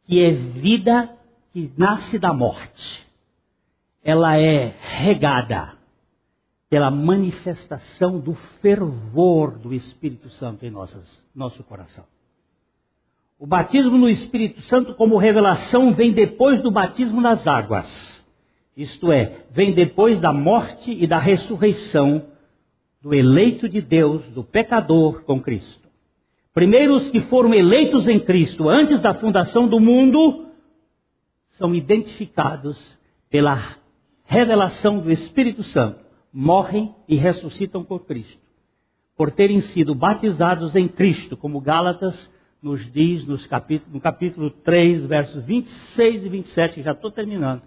que 0.05 0.23
é 0.23 0.31
vida 0.31 1.17
que 1.51 1.71
nasce 1.75 2.19
da 2.19 2.31
morte, 2.31 3.07
ela 4.03 4.37
é 4.37 4.75
regada 4.79 5.73
pela 6.69 6.91
manifestação 6.91 8.19
do 8.19 8.35
fervor 8.61 9.57
do 9.57 9.73
Espírito 9.73 10.29
Santo 10.29 10.65
em 10.65 10.69
nossas, 10.69 11.25
nosso 11.33 11.63
coração. 11.63 12.05
O 13.39 13.47
batismo 13.47 13.97
no 13.97 14.09
Espírito 14.09 14.61
Santo, 14.63 14.93
como 14.93 15.15
revelação, 15.15 15.93
vem 15.93 16.11
depois 16.11 16.61
do 16.61 16.69
batismo 16.69 17.21
nas 17.21 17.47
águas. 17.47 18.27
Isto 18.75 19.13
é, 19.13 19.45
vem 19.49 19.71
depois 19.71 20.19
da 20.19 20.33
morte 20.33 20.91
e 20.91 21.07
da 21.07 21.17
ressurreição 21.17 22.25
do 23.01 23.13
eleito 23.13 23.69
de 23.69 23.79
Deus, 23.79 24.27
do 24.31 24.43
pecador 24.43 25.23
com 25.23 25.39
Cristo. 25.41 25.87
Primeiro, 26.53 26.93
os 26.95 27.09
que 27.09 27.21
foram 27.21 27.53
eleitos 27.53 28.09
em 28.09 28.19
Cristo 28.19 28.67
antes 28.67 28.99
da 28.99 29.13
fundação 29.13 29.69
do 29.69 29.79
mundo 29.79 30.47
são 31.51 31.73
identificados 31.73 32.99
pela 33.29 33.77
revelação 34.25 34.99
do 34.99 35.09
Espírito 35.09 35.63
Santo, 35.63 35.99
morrem 36.33 36.93
e 37.07 37.15
ressuscitam 37.15 37.85
com 37.85 37.97
Cristo, 37.97 38.41
por 39.15 39.31
terem 39.31 39.61
sido 39.61 39.95
batizados 39.95 40.75
em 40.75 40.89
Cristo, 40.89 41.37
como 41.37 41.61
Gálatas 41.61 42.29
nos 42.61 42.91
diz 42.91 43.25
nos 43.25 43.45
capítulo, 43.47 43.93
no 43.93 44.01
capítulo 44.01 44.49
3, 44.49 45.05
versos 45.05 45.43
26 45.43 46.25
e 46.25 46.29
27, 46.29 46.81
já 46.81 46.91
estou 46.91 47.11
terminando. 47.11 47.61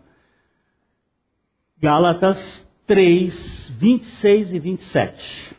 Gálatas 1.81 2.69
3, 2.87 3.73
26 3.79 4.53
e 4.53 4.59
27. 4.59 5.57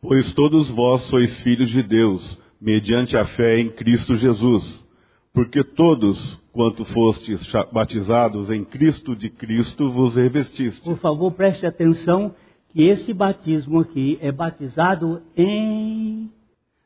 Pois 0.00 0.32
todos 0.32 0.68
vós 0.70 1.02
sois 1.02 1.40
filhos 1.40 1.70
de 1.70 1.82
Deus, 1.82 2.38
mediante 2.60 3.16
a 3.16 3.24
fé 3.24 3.58
em 3.58 3.70
Cristo 3.70 4.14
Jesus. 4.14 4.84
Porque 5.32 5.62
todos, 5.62 6.38
quanto 6.52 6.84
fostes 6.84 7.40
batizados 7.72 8.50
em 8.50 8.64
Cristo 8.64 9.14
de 9.14 9.30
Cristo, 9.30 9.90
vos 9.90 10.16
revestistes. 10.16 10.80
Por 10.80 10.98
favor, 10.98 11.32
preste 11.32 11.66
atenção 11.66 12.34
que 12.70 12.84
esse 12.84 13.12
batismo 13.12 13.80
aqui 13.80 14.18
é 14.20 14.30
batizado 14.30 15.22
em. 15.36 16.30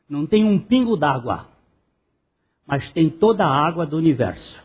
Não 0.07 0.25
tem 0.25 0.43
um 0.43 0.59
pingo 0.59 0.97
d'água, 0.97 1.47
mas 2.65 2.91
tem 2.91 3.09
toda 3.09 3.45
a 3.45 3.51
água 3.51 3.85
do 3.85 3.97
universo. 3.97 4.61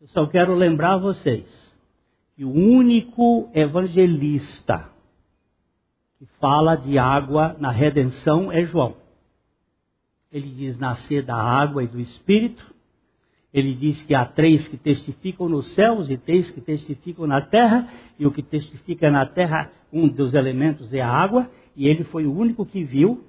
Eu 0.00 0.08
só 0.08 0.26
quero 0.26 0.54
lembrar 0.54 0.96
vocês 0.96 1.76
que 2.34 2.44
o 2.44 2.50
único 2.50 3.50
evangelista 3.54 4.88
que 6.18 6.26
fala 6.38 6.74
de 6.74 6.98
água 6.98 7.56
na 7.58 7.70
redenção 7.70 8.50
é 8.50 8.64
João. 8.64 8.96
Ele 10.32 10.48
diz 10.48 10.78
nascer 10.78 11.22
da 11.22 11.36
água 11.36 11.82
e 11.82 11.86
do 11.86 12.00
Espírito. 12.00 12.74
Ele 13.52 13.74
diz 13.74 14.02
que 14.02 14.14
há 14.14 14.24
três 14.24 14.68
que 14.68 14.76
testificam 14.76 15.48
nos 15.48 15.72
céus 15.72 16.08
e 16.08 16.16
três 16.16 16.50
que 16.50 16.60
testificam 16.60 17.26
na 17.26 17.40
terra, 17.40 17.88
e 18.18 18.26
o 18.26 18.30
que 18.30 18.42
testifica 18.42 19.10
na 19.10 19.26
terra, 19.26 19.72
um 19.92 20.06
dos 20.06 20.34
elementos 20.34 20.94
é 20.94 21.00
a 21.00 21.10
água, 21.10 21.50
e 21.74 21.88
ele 21.88 22.04
foi 22.04 22.26
o 22.26 22.32
único 22.32 22.64
que 22.64 22.84
viu 22.84 23.24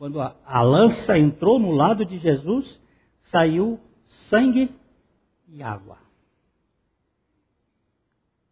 Quando 0.00 0.18
a, 0.18 0.34
a 0.46 0.62
lança 0.62 1.18
entrou 1.18 1.58
no 1.58 1.72
lado 1.72 2.06
de 2.06 2.16
Jesus, 2.16 2.80
saiu 3.20 3.78
sangue 4.30 4.74
e 5.46 5.62
água. 5.62 5.98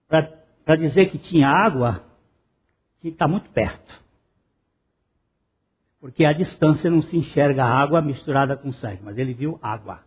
Para 0.06 0.76
dizer 0.76 1.08
que 1.08 1.16
tinha 1.16 1.48
água, 1.48 2.04
tinha 3.00 3.10
que 3.10 3.14
estar 3.14 3.26
muito 3.26 3.48
perto. 3.48 3.98
Porque 5.98 6.26
à 6.26 6.34
distância 6.34 6.90
não 6.90 7.00
se 7.00 7.16
enxerga 7.16 7.64
água 7.64 8.02
misturada 8.02 8.54
com 8.54 8.70
sangue, 8.70 9.00
mas 9.02 9.16
ele 9.16 9.32
viu 9.32 9.58
água. 9.62 10.00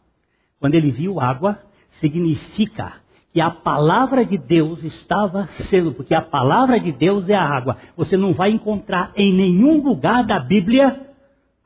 Quando 0.59 0.75
ele 0.75 0.91
viu 0.91 1.19
água, 1.19 1.59
significa 1.89 3.01
que 3.33 3.41
a 3.41 3.49
palavra 3.49 4.23
de 4.23 4.37
Deus 4.37 4.83
estava 4.83 5.47
sendo, 5.47 5.91
porque 5.91 6.13
a 6.13 6.21
palavra 6.21 6.79
de 6.79 6.91
Deus 6.91 7.27
é 7.29 7.33
a 7.33 7.43
água. 7.43 7.77
Você 7.97 8.15
não 8.15 8.31
vai 8.31 8.51
encontrar 8.51 9.11
em 9.15 9.33
nenhum 9.33 9.81
lugar 9.81 10.23
da 10.23 10.39
Bíblia 10.39 11.07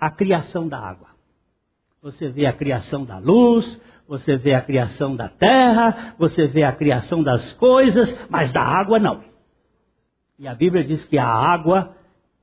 a 0.05 0.11
criação 0.11 0.67
da 0.67 0.77
água. 0.77 1.07
Você 1.99 2.29
vê 2.29 2.45
a 2.45 2.53
criação 2.53 3.03
da 3.03 3.17
luz, 3.17 3.81
você 4.07 4.37
vê 4.37 4.53
a 4.53 4.61
criação 4.61 5.15
da 5.15 5.27
terra, 5.27 6.15
você 6.19 6.45
vê 6.45 6.63
a 6.63 6.71
criação 6.71 7.23
das 7.23 7.53
coisas, 7.53 8.15
mas 8.29 8.51
da 8.51 8.61
água 8.61 8.99
não. 8.99 9.23
E 10.37 10.47
a 10.47 10.53
Bíblia 10.53 10.83
diz 10.83 11.03
que 11.05 11.17
a 11.17 11.27
água 11.27 11.95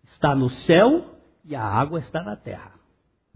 está 0.02 0.34
no 0.34 0.50
céu 0.50 1.04
e 1.44 1.54
a 1.54 1.62
água 1.62 2.00
está 2.00 2.20
na 2.24 2.34
terra. 2.34 2.72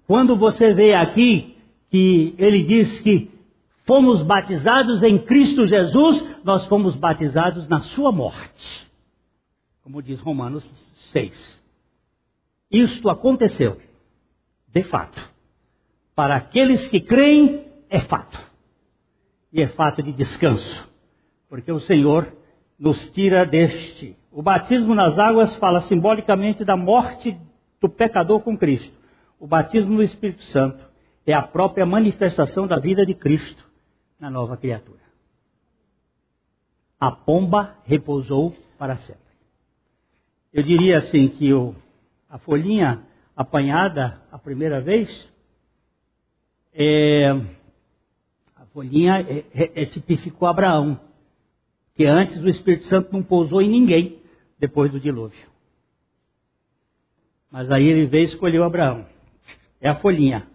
Quando 0.08 0.34
você 0.34 0.74
vê 0.74 0.92
aqui 0.92 1.56
que 1.88 2.34
ele 2.36 2.64
diz 2.64 2.98
que 2.98 3.30
fomos 3.84 4.22
batizados 4.22 5.04
em 5.04 5.18
Cristo 5.18 5.64
Jesus, 5.66 6.42
nós 6.42 6.66
fomos 6.66 6.96
batizados 6.96 7.68
na 7.68 7.78
sua 7.78 8.10
morte. 8.10 8.90
Como 9.84 10.02
diz 10.02 10.18
Romanos 10.18 10.64
6. 11.12 11.64
Isto 12.70 13.08
aconteceu, 13.08 13.80
de 14.76 14.82
fato. 14.82 15.18
Para 16.14 16.36
aqueles 16.36 16.86
que 16.88 17.00
creem, 17.00 17.66
é 17.88 17.98
fato. 18.00 18.38
E 19.50 19.62
é 19.62 19.68
fato 19.68 20.02
de 20.02 20.12
descanso. 20.12 20.86
Porque 21.48 21.72
o 21.72 21.80
Senhor 21.80 22.30
nos 22.78 23.10
tira 23.10 23.46
deste. 23.46 24.14
O 24.30 24.42
batismo 24.42 24.94
nas 24.94 25.18
águas 25.18 25.56
fala 25.56 25.80
simbolicamente 25.80 26.62
da 26.62 26.76
morte 26.76 27.38
do 27.80 27.88
pecador 27.88 28.40
com 28.40 28.56
Cristo. 28.56 28.94
O 29.40 29.46
batismo 29.46 29.94
no 29.94 30.02
Espírito 30.02 30.42
Santo 30.44 30.84
é 31.26 31.32
a 31.32 31.42
própria 31.42 31.86
manifestação 31.86 32.66
da 32.66 32.78
vida 32.78 33.06
de 33.06 33.14
Cristo 33.14 33.66
na 34.20 34.28
nova 34.28 34.58
criatura. 34.58 35.00
A 37.00 37.10
pomba 37.10 37.76
repousou 37.84 38.54
para 38.78 38.98
sempre. 38.98 39.22
Eu 40.52 40.62
diria 40.62 40.98
assim 40.98 41.28
que 41.28 41.52
o, 41.54 41.74
a 42.28 42.36
folhinha 42.36 43.02
apanhada 43.36 44.22
a 44.32 44.38
primeira 44.38 44.80
vez, 44.80 45.30
é, 46.72 47.30
a 48.56 48.64
folhinha 48.72 49.20
é, 49.20 49.44
é, 49.54 49.82
é, 49.82 49.86
tipificou 49.86 50.48
Abraão, 50.48 50.98
que 51.94 52.06
antes 52.06 52.42
o 52.42 52.48
Espírito 52.48 52.86
Santo 52.86 53.12
não 53.12 53.22
pousou 53.22 53.60
em 53.60 53.68
ninguém 53.68 54.18
depois 54.58 54.90
do 54.90 54.98
dilúvio. 54.98 55.46
Mas 57.50 57.70
aí 57.70 57.86
ele 57.86 58.06
veio 58.06 58.24
e 58.24 58.26
escolheu 58.26 58.64
Abraão. 58.64 59.06
É 59.80 59.88
a 59.88 59.94
folhinha. 59.94 60.46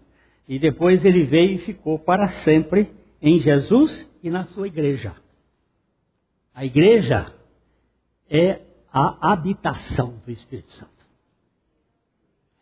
E 0.47 0.59
depois 0.59 1.05
ele 1.05 1.23
veio 1.23 1.53
e 1.53 1.57
ficou 1.59 1.97
para 1.97 2.27
sempre 2.29 2.91
em 3.21 3.39
Jesus 3.39 4.09
e 4.21 4.29
na 4.29 4.45
sua 4.45 4.67
igreja. 4.67 5.15
A 6.53 6.65
igreja 6.65 7.33
é 8.29 8.61
a 8.91 9.31
habitação 9.31 10.21
do 10.25 10.31
Espírito 10.31 10.71
Santo. 10.73 11.00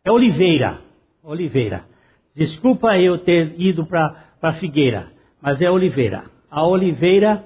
É 0.10 0.12
oliveira, 0.12 0.82
oliveira. 1.22 1.86
Desculpa 2.34 2.98
eu 2.98 3.20
ter 3.20 3.62
ido 3.62 3.86
para 3.86 4.54
figueira, 4.60 5.14
mas 5.40 5.62
é 5.62 5.70
oliveira. 5.70 6.26
A 6.50 6.66
oliveira 6.66 7.46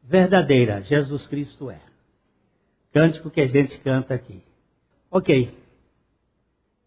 verdadeira, 0.00 0.80
Jesus 0.82 1.26
Cristo 1.26 1.68
é. 1.68 1.80
Cântico 2.92 3.32
que 3.32 3.40
a 3.40 3.48
gente 3.48 3.76
canta 3.80 4.14
aqui. 4.14 4.40
Ok. 5.10 5.58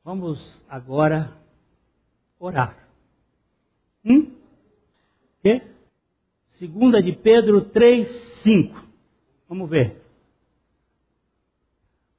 Vamos 0.02 0.64
agora 0.70 1.34
orar. 2.40 2.88
Hum? 4.06 4.32
Quê? 5.44 5.62
Segunda 6.52 7.04
de 7.04 7.12
Pedro 7.12 7.66
3, 7.66 8.08
5. 8.44 8.82
Vamos 9.50 9.70
ver. 9.70 10.02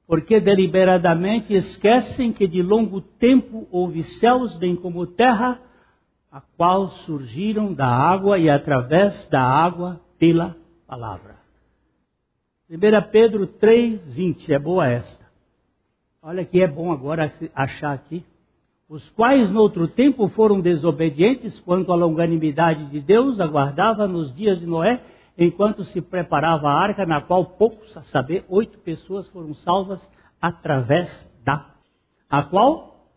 Porque 0.09 0.39
deliberadamente 0.39 1.53
esquecem 1.53 2.33
que 2.33 2.47
de 2.47 2.63
longo 2.63 2.99
tempo 2.99 3.67
houve 3.69 4.03
céus, 4.03 4.57
bem 4.57 4.75
como 4.75 5.05
terra, 5.05 5.61
a 6.31 6.41
qual 6.57 6.89
surgiram 7.05 7.71
da 7.71 7.85
água 7.85 8.39
e 8.39 8.49
através 8.49 9.29
da 9.29 9.39
água 9.39 10.01
pela 10.17 10.57
palavra. 10.87 11.35
1 12.67 13.11
Pedro 13.11 13.45
3, 13.45 14.11
20. 14.15 14.51
É 14.51 14.57
boa 14.57 14.87
esta. 14.87 15.23
Olha 16.23 16.43
que 16.43 16.59
é 16.59 16.67
bom 16.67 16.91
agora 16.91 17.31
achar 17.53 17.93
aqui 17.93 18.25
os 18.89 19.07
quais 19.11 19.51
no 19.51 19.61
outro 19.61 19.87
tempo 19.87 20.27
foram 20.29 20.59
desobedientes 20.59 21.59
quanto 21.59 21.93
à 21.93 21.95
longanimidade 21.95 22.87
de 22.87 22.99
Deus 22.99 23.39
aguardava 23.39 24.07
nos 24.07 24.33
dias 24.33 24.59
de 24.59 24.65
Noé, 24.65 25.03
enquanto 25.39 25.85
se 25.85 26.01
preparava 26.01 26.69
a 26.69 26.77
arca, 26.77 27.05
na 27.05 27.21
qual 27.21 27.45
poucos, 27.45 27.95
a 27.95 28.03
saber, 28.03 28.43
oito 28.49 28.77
pessoas 28.79 29.27
foram 29.29 29.53
salvas 29.53 30.01
através 30.41 31.09
da. 31.43 31.65
A 32.29 32.43
qual? 32.43 33.07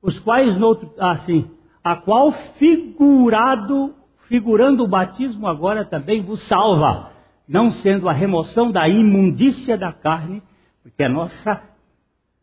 Os 0.00 0.18
quais 0.18 0.56
no 0.58 0.66
outro, 0.66 0.90
assim, 0.98 1.50
a 1.82 1.94
qual 1.96 2.32
figurado, 2.32 3.94
figurando 4.26 4.84
o 4.84 4.88
batismo 4.88 5.46
agora 5.46 5.84
também 5.84 6.22
vos 6.22 6.42
salva, 6.48 7.10
não 7.46 7.70
sendo 7.70 8.08
a 8.08 8.12
remoção 8.12 8.72
da 8.72 8.88
imundícia 8.88 9.76
da 9.76 9.92
carne, 9.92 10.42
porque 10.82 11.02
a 11.02 11.08
nossa 11.08 11.62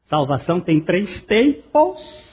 salvação 0.04 0.60
tem 0.60 0.80
três 0.80 1.26
tempos 1.26 2.31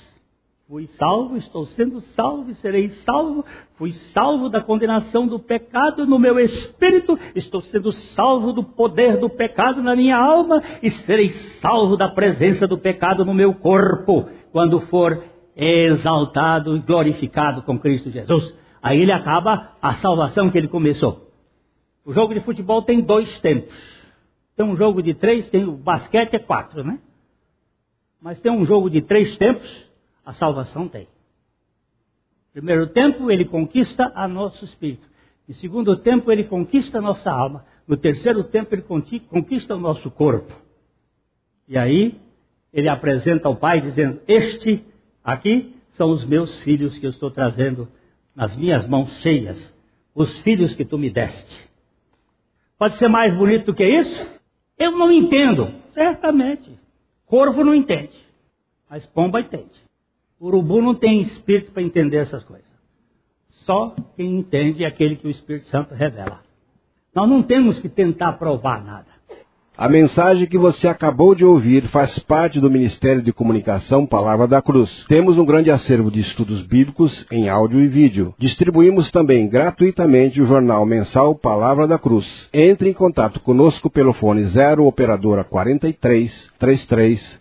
Fui 0.69 0.87
salvo, 0.87 1.39
estou 1.39 1.64
sendo 1.64 1.99
salvo 1.99 2.51
e 2.51 2.55
serei 2.57 2.91
salvo. 2.91 3.43
Fui 3.77 3.91
salvo 3.91 4.51
da 4.51 4.61
condenação 4.61 5.27
do 5.27 5.39
pecado 5.39 6.05
no 6.05 6.19
meu 6.19 6.39
espírito, 6.39 7.19
estou 7.35 7.62
sendo 7.62 7.91
salvo 7.91 8.53
do 8.53 8.62
poder 8.62 9.16
do 9.16 9.31
pecado 9.31 9.83
na 9.83 9.97
minha 9.97 10.19
alma 10.19 10.62
e 10.83 10.91
serei 10.91 11.31
salvo 11.31 11.97
da 11.97 12.07
presença 12.07 12.66
do 12.66 12.77
pecado 12.77 13.25
no 13.25 13.33
meu 13.33 13.55
corpo, 13.55 14.29
quando 14.53 14.79
for 14.83 15.25
exaltado 15.57 16.77
e 16.77 16.81
glorificado 16.81 17.62
com 17.62 17.79
Cristo 17.79 18.11
Jesus. 18.11 18.55
Aí 18.83 19.01
ele 19.01 19.12
acaba 19.12 19.71
a 19.81 19.95
salvação 19.95 20.51
que 20.51 20.59
ele 20.59 20.69
começou. 20.69 21.33
O 22.05 22.12
jogo 22.12 22.35
de 22.35 22.41
futebol 22.41 22.83
tem 22.83 23.01
dois 23.01 23.41
tempos. 23.41 23.75
Tem 24.55 24.66
um 24.66 24.77
jogo 24.77 25.03
de 25.03 25.14
três, 25.14 25.49
tem 25.49 25.64
o 25.64 25.73
basquete 25.73 26.35
é 26.35 26.39
quatro, 26.39 26.85
né? 26.85 26.99
Mas 28.21 28.39
tem 28.39 28.53
um 28.53 28.66
jogo 28.66 28.91
de 28.91 29.01
três 29.01 29.35
tempos 29.39 29.88
a 30.29 30.35
salvação 30.35 30.87
tem. 30.87 31.09
Primeiro 32.53 32.87
tempo, 32.89 33.31
ele 33.31 33.47
conquista 33.47 34.12
a 34.14 34.29
nosso 34.29 34.62
espírito. 34.62 35.09
Em 35.49 35.55
segundo 35.55 35.97
tempo, 35.97 36.31
ele 36.31 36.45
conquista 36.45 36.99
a 36.99 37.01
nossa 37.01 37.31
alma. 37.31 37.64
No 37.87 37.97
terceiro 37.97 38.45
tempo, 38.45 38.74
ele 38.74 38.83
conquista 38.83 39.74
o 39.74 39.81
nosso 39.81 40.11
corpo. 40.11 40.53
E 41.66 41.79
aí, 41.79 42.20
ele 42.70 42.91
apresenta 42.91 43.49
ao 43.49 43.57
Pai, 43.57 43.81
dizendo: 43.81 44.20
Este 44.29 44.85
aqui 45.24 45.74
são 45.93 46.11
os 46.11 46.26
meus 46.26 46.61
filhos 46.61 46.99
que 46.99 47.07
eu 47.07 47.11
estou 47.11 47.31
trazendo 47.31 47.89
nas 48.37 48.55
minhas 48.55 48.87
mãos 48.87 49.11
cheias, 49.22 49.74
os 50.14 50.39
filhos 50.41 50.74
que 50.74 50.85
tu 50.85 50.99
me 50.99 51.09
deste. 51.09 51.66
Pode 52.79 52.97
ser 52.97 53.09
mais 53.09 53.35
bonito 53.35 53.64
do 53.64 53.74
que 53.74 53.89
isso? 53.89 54.26
Eu 54.79 54.93
não 54.93 55.11
entendo, 55.11 55.72
certamente. 55.95 56.79
Corvo 57.24 57.64
não 57.64 57.74
entende, 57.74 58.18
mas 58.91 59.07
pomba 59.07 59.41
entende. 59.41 59.88
O 60.41 60.47
urubu 60.47 60.80
não 60.80 60.95
tem 60.95 61.20
espírito 61.20 61.72
para 61.72 61.82
entender 61.82 62.18
essas 62.18 62.45
coisas. 62.45 62.68
Só 63.64 63.95
quem 64.16 64.39
entende 64.39 64.84
é 64.84 64.86
aquele 64.86 65.16
que 65.16 65.26
o 65.26 65.30
Espírito 65.30 65.66
Santo 65.66 65.95
revela. 65.95 66.41
Nós 67.14 67.28
não 67.28 67.43
temos 67.43 67.78
que 67.78 67.89
tentar 67.89 68.34
provar 68.34 68.84
nada. 68.84 69.18
A 69.76 69.89
mensagem 69.89 70.45
que 70.47 70.59
você 70.59 70.89
acabou 70.89 71.36
de 71.36 71.45
ouvir 71.45 71.86
faz 71.86 72.18
parte 72.18 72.59
do 72.59 72.68
Ministério 72.68 73.22
de 73.22 73.32
Comunicação 73.32 74.05
Palavra 74.05 74.49
da 74.49 74.61
Cruz. 74.61 75.05
Temos 75.07 75.39
um 75.39 75.45
grande 75.45 75.70
acervo 75.70 76.11
de 76.11 76.18
estudos 76.18 76.62
bíblicos 76.62 77.24
em 77.30 77.49
áudio 77.49 77.80
e 77.80 77.86
vídeo. 77.86 78.34
Distribuímos 78.39 79.11
também 79.12 79.49
gratuitamente 79.49 80.43
o 80.43 80.47
jornal 80.47 80.84
mensal 80.84 81.32
Palavra 81.34 81.86
da 81.86 81.97
Cruz. 81.97 82.49
Entre 82.53 82.91
em 82.91 82.93
contato 82.93 83.39
conosco 83.39 83.89
pelo 83.89 84.12
fone 84.12 84.43
0 84.47 84.84
operadora 84.84 85.45
43 85.45 86.51
33 86.59 87.41